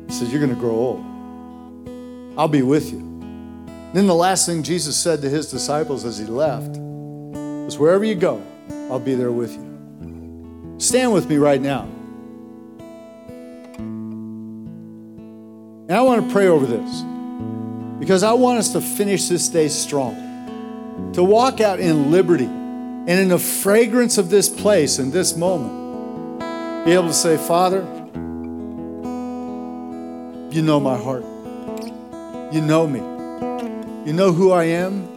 He 0.06 0.14
says, 0.14 0.30
You're 0.30 0.40
going 0.40 0.54
to 0.54 0.60
grow 0.60 0.74
old. 0.74 2.38
I'll 2.38 2.48
be 2.48 2.62
with 2.62 2.92
you. 2.92 3.00
Then 3.92 4.06
the 4.06 4.14
last 4.14 4.46
thing 4.46 4.62
Jesus 4.62 4.96
said 4.96 5.20
to 5.22 5.28
his 5.28 5.50
disciples 5.50 6.04
as 6.04 6.16
he 6.16 6.24
left 6.24 6.76
was, 6.76 7.76
Wherever 7.76 8.04
you 8.04 8.14
go, 8.14 8.42
I'll 8.90 9.00
be 9.00 9.14
there 9.14 9.32
with 9.32 9.52
you. 9.52 10.76
Stand 10.78 11.12
with 11.12 11.28
me 11.28 11.36
right 11.36 11.60
now. 11.60 11.88
I 15.96 16.02
want 16.02 16.26
to 16.26 16.30
pray 16.30 16.48
over 16.48 16.66
this 16.66 17.02
because 17.98 18.22
I 18.22 18.34
want 18.34 18.58
us 18.58 18.72
to 18.72 18.82
finish 18.82 19.28
this 19.28 19.48
day 19.48 19.68
strong, 19.68 21.10
to 21.14 21.24
walk 21.24 21.62
out 21.62 21.80
in 21.80 22.10
liberty 22.10 22.44
and 22.44 23.08
in 23.08 23.28
the 23.28 23.38
fragrance 23.38 24.18
of 24.18 24.28
this 24.28 24.50
place 24.50 24.98
in 24.98 25.10
this 25.10 25.34
moment 25.38 26.44
be 26.84 26.92
able 26.92 27.08
to 27.08 27.14
say, 27.14 27.38
Father, 27.38 27.80
you 30.54 30.60
know 30.60 30.78
my 30.78 30.98
heart. 30.98 31.24
You 32.52 32.60
know 32.60 32.86
me. 32.86 33.00
You 34.06 34.12
know 34.12 34.32
who 34.32 34.52
I 34.52 34.64
am. 34.64 35.08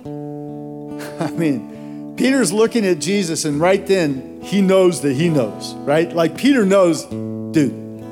I 1.19 1.29
mean, 1.31 2.15
Peter's 2.15 2.53
looking 2.53 2.85
at 2.85 2.99
Jesus, 2.99 3.43
and 3.43 3.59
right 3.59 3.85
then 3.85 4.39
he 4.41 4.61
knows 4.61 5.01
that 5.01 5.13
he 5.13 5.27
knows, 5.27 5.73
right? 5.75 6.09
Like 6.09 6.37
Peter 6.37 6.63
knows, 6.63 7.03
dude, 7.03 8.05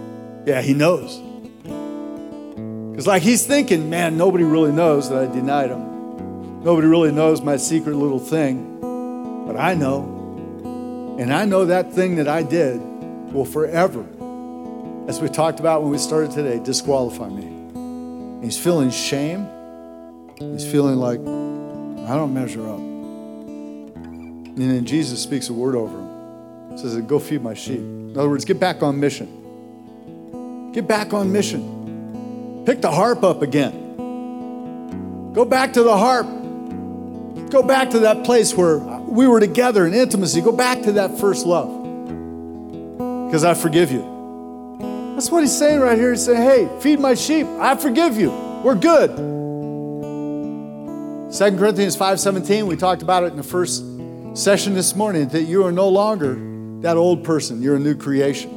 yeah, 0.45 0.61
he 0.61 0.73
knows. 0.73 1.26
Because, 2.97 3.05
like, 3.05 3.21
he's 3.21 3.45
thinking, 3.45 3.91
man, 3.91 4.17
nobody 4.17 4.43
really 4.43 4.71
knows 4.71 5.07
that 5.11 5.19
I 5.19 5.31
denied 5.31 5.69
him. 5.69 6.63
Nobody 6.63 6.87
really 6.87 7.11
knows 7.11 7.43
my 7.43 7.55
secret 7.57 7.95
little 7.95 8.17
thing. 8.17 8.79
But 9.45 9.55
I 9.55 9.75
know. 9.75 11.15
And 11.19 11.31
I 11.31 11.45
know 11.45 11.65
that 11.65 11.93
thing 11.93 12.15
that 12.15 12.27
I 12.27 12.41
did 12.41 12.81
will 13.31 13.45
forever, 13.45 14.03
as 15.07 15.21
we 15.21 15.29
talked 15.29 15.59
about 15.59 15.83
when 15.83 15.91
we 15.91 15.99
started 15.99 16.31
today, 16.31 16.57
disqualify 16.57 17.29
me. 17.29 17.45
And 17.45 18.43
he's 18.43 18.57
feeling 18.57 18.89
shame. 18.89 19.47
He's 20.39 20.65
feeling 20.65 20.95
like, 20.95 21.19
I 21.19 22.15
don't 22.15 22.33
measure 22.33 22.67
up. 22.67 22.79
And 22.79 24.57
then 24.57 24.85
Jesus 24.85 25.21
speaks 25.21 25.49
a 25.49 25.53
word 25.53 25.75
over 25.75 25.95
him. 25.95 26.71
He 26.71 26.77
says, 26.79 26.99
Go 27.01 27.19
feed 27.19 27.43
my 27.43 27.53
sheep. 27.53 27.77
In 27.77 28.17
other 28.17 28.27
words, 28.27 28.43
get 28.43 28.59
back 28.59 28.81
on 28.81 28.99
mission. 28.99 30.71
Get 30.71 30.87
back 30.87 31.13
on 31.13 31.31
mission. 31.31 31.76
Pick 32.67 32.81
the 32.81 32.91
harp 32.91 33.23
up 33.23 33.41
again. 33.43 35.31
Go 35.31 35.45
back 35.45 35.71
to 35.71 35.83
the 35.83 35.97
harp. 35.97 36.27
Go 37.49 37.63
back 37.63 37.91
to 37.91 37.99
that 37.99 38.25
place 38.25 38.53
where 38.53 38.79
we 38.79 39.25
were 39.25 39.39
together 39.39 39.87
in 39.87 39.93
intimacy. 39.93 40.41
Go 40.41 40.51
back 40.51 40.81
to 40.81 40.91
that 40.91 41.17
first 41.17 41.45
love. 41.45 41.69
Because 43.25 43.45
I 43.45 43.53
forgive 43.53 43.89
you. 43.89 44.01
That's 45.13 45.31
what 45.31 45.43
he's 45.43 45.57
saying 45.57 45.79
right 45.79 45.97
here. 45.97 46.11
He's 46.11 46.25
saying, 46.25 46.41
Hey, 46.41 46.67
feed 46.81 46.99
my 46.99 47.13
sheep. 47.13 47.47
I 47.47 47.77
forgive 47.77 48.17
you. 48.17 48.31
We're 48.65 48.75
good. 48.75 49.11
2 51.31 51.57
Corinthians 51.57 51.95
5:17, 51.95 52.67
we 52.67 52.75
talked 52.75 53.01
about 53.01 53.23
it 53.23 53.27
in 53.27 53.37
the 53.37 53.43
first 53.43 53.81
session 54.33 54.73
this 54.73 54.93
morning 54.93 55.29
that 55.29 55.43
you 55.43 55.65
are 55.65 55.71
no 55.71 55.87
longer 55.87 56.37
that 56.81 56.97
old 56.97 57.23
person, 57.23 57.61
you're 57.61 57.77
a 57.77 57.79
new 57.79 57.95
creation. 57.95 58.56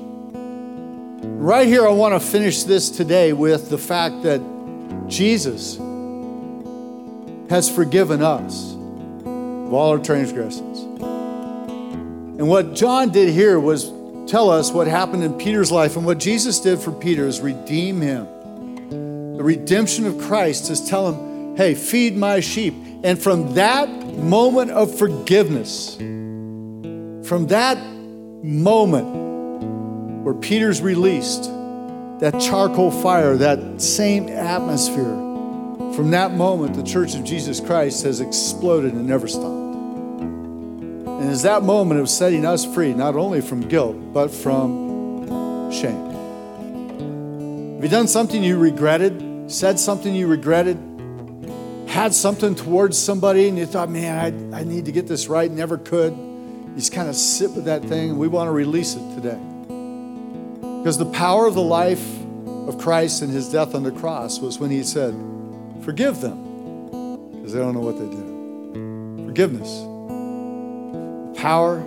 Right 1.23 1.67
here, 1.67 1.87
I 1.87 1.91
want 1.91 2.15
to 2.15 2.21
finish 2.21 2.63
this 2.63 2.89
today 2.89 3.35
with 3.35 3.69
the 3.69 3.77
fact 3.77 4.23
that 4.23 4.41
Jesus 5.07 5.77
has 7.51 7.69
forgiven 7.69 8.23
us 8.23 8.73
of 8.73 9.75
all 9.75 9.91
our 9.91 9.99
transgressions. 9.99 10.81
And 12.39 12.49
what 12.49 12.75
John 12.75 13.11
did 13.11 13.29
here 13.35 13.61
was 13.61 13.93
tell 14.31 14.49
us 14.49 14.73
what 14.73 14.87
happened 14.87 15.23
in 15.23 15.35
Peter's 15.35 15.71
life, 15.71 15.97
and 15.97 16.07
what 16.07 16.17
Jesus 16.17 16.59
did 16.59 16.79
for 16.79 16.91
Peter 16.91 17.27
is 17.27 17.41
redeem 17.41 18.01
him. 18.01 19.37
The 19.37 19.45
redemption 19.45 20.07
of 20.07 20.17
Christ 20.19 20.71
is 20.71 20.89
tell 20.89 21.13
him, 21.13 21.55
hey, 21.55 21.75
feed 21.75 22.17
my 22.17 22.41
sheep. 22.41 22.73
And 23.05 23.23
from 23.23 23.53
that 23.55 23.91
moment 23.91 24.71
of 24.71 24.97
forgiveness, 24.97 25.97
from 25.97 27.47
that 27.49 27.77
moment 28.43 29.30
where 30.23 30.35
Peter's 30.35 30.83
released, 30.83 31.45
that 32.21 32.39
charcoal 32.41 32.91
fire, 32.91 33.37
that 33.37 33.81
same 33.81 34.29
atmosphere, 34.29 35.17
from 35.95 36.11
that 36.13 36.33
moment, 36.33 36.75
the 36.75 36.83
Church 36.83 37.15
of 37.15 37.25
Jesus 37.25 37.59
Christ 37.61 38.05
has 38.05 38.21
exploded 38.21 38.93
and 38.93 39.07
never 39.07 39.27
stopped. 39.27 39.61
And 40.25 41.31
it's 41.31 41.43
that 41.43 41.63
moment 41.63 42.01
of 42.01 42.09
setting 42.09 42.47
us 42.47 42.65
free, 42.65 42.95
not 42.95 43.17
only 43.17 43.41
from 43.41 43.61
guilt, 43.61 43.97
but 44.13 44.31
from 44.31 45.71
shame. 45.73 46.11
Have 47.75 47.85
you 47.85 47.91
done 47.91 48.09
something 48.09 48.43
you 48.43 48.59
regretted, 48.59 49.51
said 49.51 49.79
something 49.79 50.15
you 50.15 50.27
regretted, 50.27 50.79
had 51.89 52.15
something 52.15 52.55
towards 52.55 52.97
somebody 52.97 53.49
and 53.49 53.59
you 53.59 53.67
thought, 53.67 53.91
man, 53.91 54.53
I, 54.55 54.61
I 54.61 54.65
need 54.65 54.85
to 54.85 54.93
get 54.93 55.09
this 55.09 55.27
right, 55.27 55.51
never 55.51 55.77
could. 55.77 56.13
You 56.13 56.73
just 56.77 56.93
kind 56.93 57.09
of 57.09 57.17
sit 57.17 57.51
with 57.51 57.65
that 57.65 57.83
thing, 57.83 58.11
and 58.11 58.19
we 58.19 58.29
want 58.29 58.47
to 58.47 58.53
release 58.53 58.95
it 58.95 59.15
today. 59.17 59.41
Because 60.81 60.97
the 60.97 61.05
power 61.13 61.47
of 61.47 61.53
the 61.53 61.61
life 61.61 62.03
of 62.67 62.79
Christ 62.79 63.21
and 63.21 63.31
his 63.31 63.53
death 63.53 63.75
on 63.75 63.83
the 63.83 63.91
cross 63.91 64.41
was 64.41 64.59
when 64.59 64.71
he 64.71 64.83
said, 64.83 65.13
Forgive 65.83 66.23
them, 66.23 67.29
because 67.33 67.53
they 67.53 67.59
don't 67.59 67.75
know 67.75 67.81
what 67.81 67.99
they 67.99 68.07
do. 68.07 69.27
Forgiveness. 69.27 69.69
The 71.35 71.39
power 71.39 71.81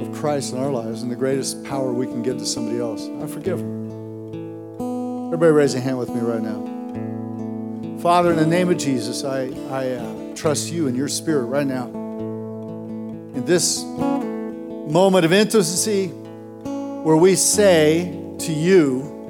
of 0.00 0.12
Christ 0.12 0.52
in 0.52 0.58
our 0.58 0.72
lives 0.72 1.02
and 1.02 1.12
the 1.12 1.16
greatest 1.16 1.62
power 1.62 1.92
we 1.92 2.06
can 2.06 2.24
give 2.24 2.38
to 2.38 2.44
somebody 2.44 2.80
else. 2.80 3.08
I 3.22 3.28
forgive 3.28 3.58
them. 3.58 5.26
Everybody 5.26 5.52
raise 5.52 5.76
a 5.76 5.80
hand 5.80 5.98
with 5.98 6.08
me 6.08 6.20
right 6.20 6.42
now. 6.42 8.00
Father, 8.00 8.32
in 8.32 8.36
the 8.36 8.46
name 8.46 8.68
of 8.68 8.78
Jesus, 8.78 9.22
I, 9.22 9.42
I 9.70 9.90
uh, 9.90 10.34
trust 10.34 10.72
you 10.72 10.88
and 10.88 10.96
your 10.96 11.06
spirit 11.06 11.44
right 11.44 11.68
now. 11.68 11.86
In 11.86 13.44
this 13.44 13.84
moment 13.84 15.24
of 15.24 15.32
intimacy 15.32 16.08
where 16.08 17.16
we 17.16 17.36
say 17.36 18.19
to 18.40 18.52
you, 18.52 19.20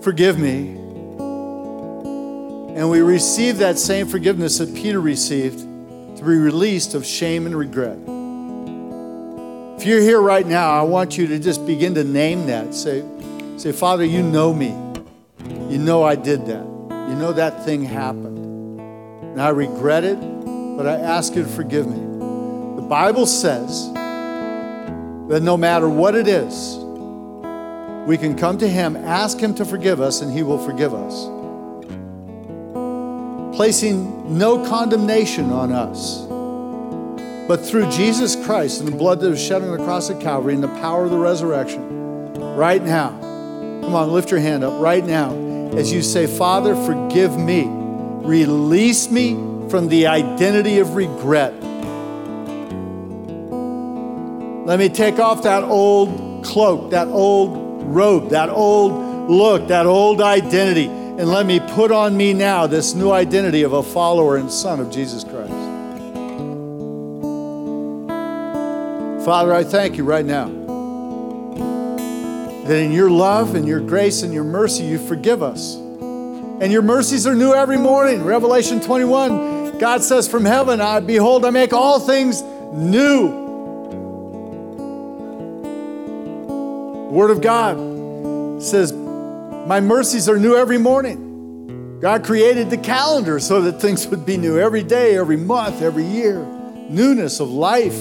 Forgive 0.00 0.38
me. 0.38 0.76
And 2.78 2.88
we 2.88 3.00
receive 3.00 3.58
that 3.58 3.78
same 3.78 4.06
forgiveness 4.06 4.58
that 4.58 4.72
Peter 4.74 5.00
received 5.00 5.58
to 5.58 6.22
be 6.24 6.36
released 6.36 6.94
of 6.94 7.04
shame 7.04 7.46
and 7.46 7.56
regret. 7.56 7.98
If 9.76 9.86
you're 9.86 10.00
here 10.00 10.20
right 10.20 10.46
now, 10.46 10.70
I 10.70 10.82
want 10.82 11.18
you 11.18 11.26
to 11.26 11.38
just 11.38 11.66
begin 11.66 11.94
to 11.96 12.04
name 12.04 12.46
that. 12.46 12.74
Say, 12.74 13.04
say, 13.56 13.72
Father, 13.72 14.04
you 14.04 14.22
know 14.22 14.54
me. 14.54 14.68
You 15.68 15.78
know 15.78 16.04
I 16.04 16.14
did 16.14 16.46
that. 16.46 16.64
You 16.64 17.16
know 17.16 17.32
that 17.32 17.64
thing 17.64 17.84
happened. 17.84 18.38
And 18.78 19.42
I 19.42 19.48
regret 19.48 20.04
it, 20.04 20.18
but 20.76 20.86
I 20.86 20.94
ask 20.94 21.34
you 21.34 21.42
to 21.42 21.48
forgive 21.48 21.86
me. 21.86 21.98
The 22.76 22.86
Bible 22.88 23.26
says 23.26 23.92
that 23.92 25.40
no 25.42 25.56
matter 25.56 25.88
what 25.88 26.14
it 26.14 26.28
is, 26.28 26.78
we 28.08 28.16
can 28.16 28.34
come 28.34 28.56
to 28.56 28.66
Him, 28.66 28.96
ask 28.96 29.38
Him 29.38 29.54
to 29.56 29.66
forgive 29.66 30.00
us, 30.00 30.22
and 30.22 30.32
He 30.32 30.42
will 30.42 30.56
forgive 30.56 30.94
us. 30.94 31.26
Placing 33.54 34.38
no 34.38 34.64
condemnation 34.66 35.52
on 35.52 35.72
us. 35.72 36.24
But 37.46 37.58
through 37.58 37.90
Jesus 37.90 38.34
Christ 38.46 38.80
and 38.80 38.90
the 38.90 38.96
blood 38.96 39.20
that 39.20 39.28
was 39.28 39.44
shed 39.44 39.60
on 39.60 39.76
the 39.76 39.84
cross 39.84 40.08
of 40.08 40.20
Calvary 40.20 40.54
and 40.54 40.62
the 40.62 40.68
power 40.80 41.04
of 41.04 41.10
the 41.10 41.18
resurrection, 41.18 42.32
right 42.56 42.82
now, 42.82 43.10
come 43.82 43.94
on, 43.94 44.10
lift 44.10 44.30
your 44.30 44.40
hand 44.40 44.64
up 44.64 44.80
right 44.80 45.04
now 45.04 45.34
as 45.76 45.92
you 45.92 46.00
say, 46.00 46.26
Father, 46.26 46.74
forgive 46.86 47.38
me. 47.38 47.66
Release 47.68 49.10
me 49.10 49.34
from 49.68 49.88
the 49.88 50.06
identity 50.06 50.78
of 50.78 50.94
regret. 50.94 51.52
Let 54.64 54.78
me 54.78 54.88
take 54.88 55.18
off 55.18 55.42
that 55.42 55.62
old 55.62 56.42
cloak, 56.42 56.92
that 56.92 57.08
old 57.08 57.67
robe, 57.94 58.30
that 58.30 58.48
old 58.48 59.30
look, 59.30 59.68
that 59.68 59.86
old 59.86 60.20
identity, 60.20 60.86
and 60.86 61.28
let 61.28 61.46
me 61.46 61.60
put 61.60 61.90
on 61.90 62.16
me 62.16 62.32
now 62.32 62.66
this 62.66 62.94
new 62.94 63.10
identity 63.10 63.62
of 63.62 63.72
a 63.72 63.82
follower 63.82 64.36
and 64.36 64.50
son 64.50 64.80
of 64.80 64.90
Jesus 64.90 65.24
Christ. 65.24 65.52
Father, 69.24 69.52
I 69.52 69.64
thank 69.64 69.96
you 69.96 70.04
right 70.04 70.24
now 70.24 70.48
that 72.68 72.78
in 72.78 72.92
your 72.92 73.10
love 73.10 73.54
and 73.54 73.66
your 73.66 73.80
grace 73.80 74.22
and 74.22 74.32
your 74.32 74.44
mercy, 74.44 74.84
you 74.84 74.98
forgive 74.98 75.42
us. 75.42 75.76
And 75.76 76.72
your 76.72 76.82
mercies 76.82 77.26
are 77.26 77.34
new 77.34 77.54
every 77.54 77.78
morning. 77.78 78.24
Revelation 78.24 78.80
21, 78.80 79.78
God 79.78 80.02
says, 80.02 80.28
From 80.28 80.44
heaven, 80.44 80.80
I 80.80 81.00
behold, 81.00 81.44
I 81.44 81.50
make 81.50 81.72
all 81.72 81.98
things 82.00 82.42
new. 82.72 83.47
Word 87.18 87.32
of 87.32 87.40
God 87.40 88.62
says, 88.62 88.92
My 88.92 89.80
mercies 89.80 90.28
are 90.28 90.38
new 90.38 90.54
every 90.54 90.78
morning. 90.78 91.98
God 92.00 92.24
created 92.24 92.70
the 92.70 92.78
calendar 92.78 93.40
so 93.40 93.60
that 93.62 93.80
things 93.80 94.06
would 94.06 94.24
be 94.24 94.36
new 94.36 94.56
every 94.56 94.84
day, 94.84 95.18
every 95.18 95.36
month, 95.36 95.82
every 95.82 96.04
year. 96.04 96.38
Newness 96.88 97.40
of 97.40 97.50
life. 97.50 97.98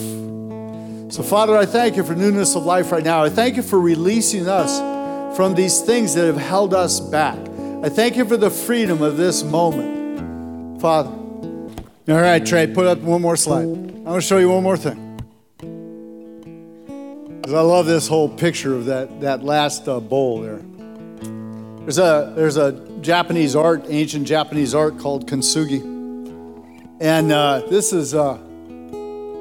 So, 1.11 1.23
Father, 1.23 1.57
I 1.57 1.65
thank 1.65 1.95
you 1.95 2.03
for 2.03 2.13
newness 2.13 2.55
of 2.55 2.63
life 2.63 2.91
right 2.91 3.03
now. 3.03 3.23
I 3.23 3.29
thank 3.31 3.55
you 3.55 3.63
for 3.63 3.79
releasing 3.79 4.47
us 4.47 4.77
from 5.35 5.55
these 5.55 5.81
things 5.81 6.13
that 6.13 6.27
have 6.27 6.37
held 6.37 6.75
us 6.75 6.99
back. 6.99 7.39
I 7.83 7.89
thank 7.89 8.17
you 8.17 8.25
for 8.25 8.37
the 8.37 8.51
freedom 8.51 9.01
of 9.01 9.17
this 9.17 9.41
moment, 9.41 10.79
Father. 10.79 11.09
All 11.09 12.21
right, 12.21 12.45
Trey, 12.45 12.67
put 12.67 12.85
up 12.85 12.99
one 12.99 13.23
more 13.23 13.35
slide. 13.35 13.63
I'm 13.63 14.03
going 14.03 14.19
to 14.19 14.21
show 14.21 14.37
you 14.37 14.51
one 14.51 14.61
more 14.61 14.77
thing. 14.77 15.06
Because 17.47 17.59
I 17.59 17.63
love 17.63 17.85
this 17.85 18.09
whole 18.09 18.27
picture 18.27 18.75
of 18.75 18.83
that, 18.87 19.21
that 19.21 19.41
last 19.41 19.87
uh, 19.87 20.01
bowl 20.01 20.41
there. 20.41 20.59
There's 21.79 21.97
a, 21.97 22.33
there's 22.35 22.57
a 22.57 22.73
Japanese 22.99 23.55
art, 23.55 23.85
ancient 23.87 24.27
Japanese 24.27 24.75
art 24.75 24.99
called 24.99 25.29
kintsugi. 25.29 25.79
And 26.99 27.31
uh, 27.31 27.61
this 27.69 27.93
is, 27.93 28.13
uh, 28.13 28.37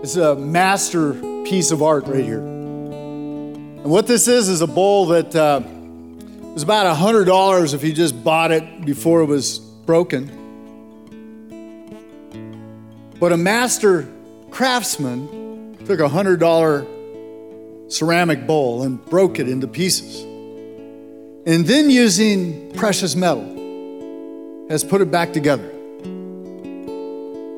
this 0.03 0.11
is 0.11 0.19
a 0.19 0.37
master 0.37 1.15
piece 1.43 1.73
of 1.73 1.83
art 1.83 2.07
right 2.07 2.23
here. 2.23 2.39
And 2.39 3.91
what 3.91 4.07
this 4.07 4.29
is 4.29 4.49
is 4.49 4.61
a 4.61 4.69
bowl 4.69 5.07
that 5.07 5.35
uh, 5.35 5.63
was 6.55 6.63
about 6.63 6.97
$100 6.97 7.75
if 7.75 7.83
you 7.83 7.93
just 7.93 8.23
bought 8.23 8.53
it 8.53 8.85
before 8.85 9.23
it 9.23 9.27
was 9.27 9.59
broken. 9.59 10.31
But 13.19 13.33
a 13.33 13.37
master 13.37 14.07
craftsman 14.53 15.77
took 15.87 15.99
a 15.99 16.09
hundred 16.09 16.39
dollar 16.39 16.87
ceramic 17.89 18.47
bowl 18.47 18.83
and 18.83 19.05
broke 19.07 19.39
it 19.39 19.49
into 19.49 19.67
pieces. 19.67 20.23
And 21.47 21.67
then 21.67 21.91
using 21.91 22.73
precious 22.73 23.15
metal 23.15 23.45
has 24.69 24.83
put 24.83 25.01
it 25.01 25.11
back 25.11 25.33
together. 25.33 25.73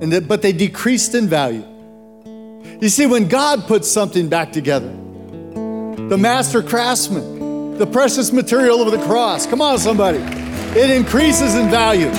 and 0.00 0.26
but 0.26 0.40
they 0.42 0.52
decreased 0.52 1.14
in 1.14 1.28
value. 1.28 1.64
You 2.80 2.88
see, 2.88 3.04
when 3.04 3.28
God 3.28 3.66
puts 3.66 3.90
something 3.90 4.28
back 4.28 4.52
together, 4.52 4.88
the 4.88 6.16
master 6.18 6.62
craftsman, 6.62 7.76
the 7.76 7.86
precious 7.86 8.32
material 8.32 8.82
of 8.82 8.90
the 8.90 9.04
cross, 9.04 9.46
come 9.46 9.60
on, 9.60 9.78
somebody, 9.78 10.18
it 10.78 10.90
increases 10.90 11.56
in 11.56 11.68
value. 11.68 12.10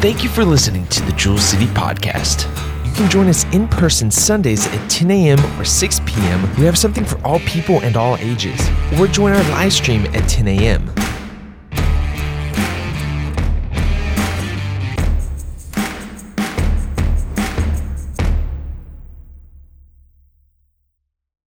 Thank 0.00 0.22
you 0.22 0.28
for 0.28 0.44
listening 0.44 0.86
to 0.88 1.02
the 1.02 1.12
Jewel 1.12 1.38
City 1.38 1.66
Podcast. 1.66 2.46
You 2.86 2.92
can 2.92 3.10
join 3.10 3.28
us 3.28 3.44
in 3.54 3.66
person 3.68 4.10
Sundays 4.10 4.66
at 4.66 4.90
10 4.90 5.10
a.m. 5.10 5.40
or 5.58 5.64
6 5.64 6.00
p.m. 6.04 6.42
We 6.56 6.64
have 6.66 6.76
something 6.76 7.04
for 7.04 7.18
all 7.26 7.40
people 7.40 7.80
and 7.80 7.96
all 7.96 8.18
ages. 8.18 8.60
Or 9.00 9.06
join 9.06 9.32
our 9.32 9.42
live 9.50 9.72
stream 9.72 10.04
at 10.14 10.28
10 10.28 10.46
a.m. 10.46 10.94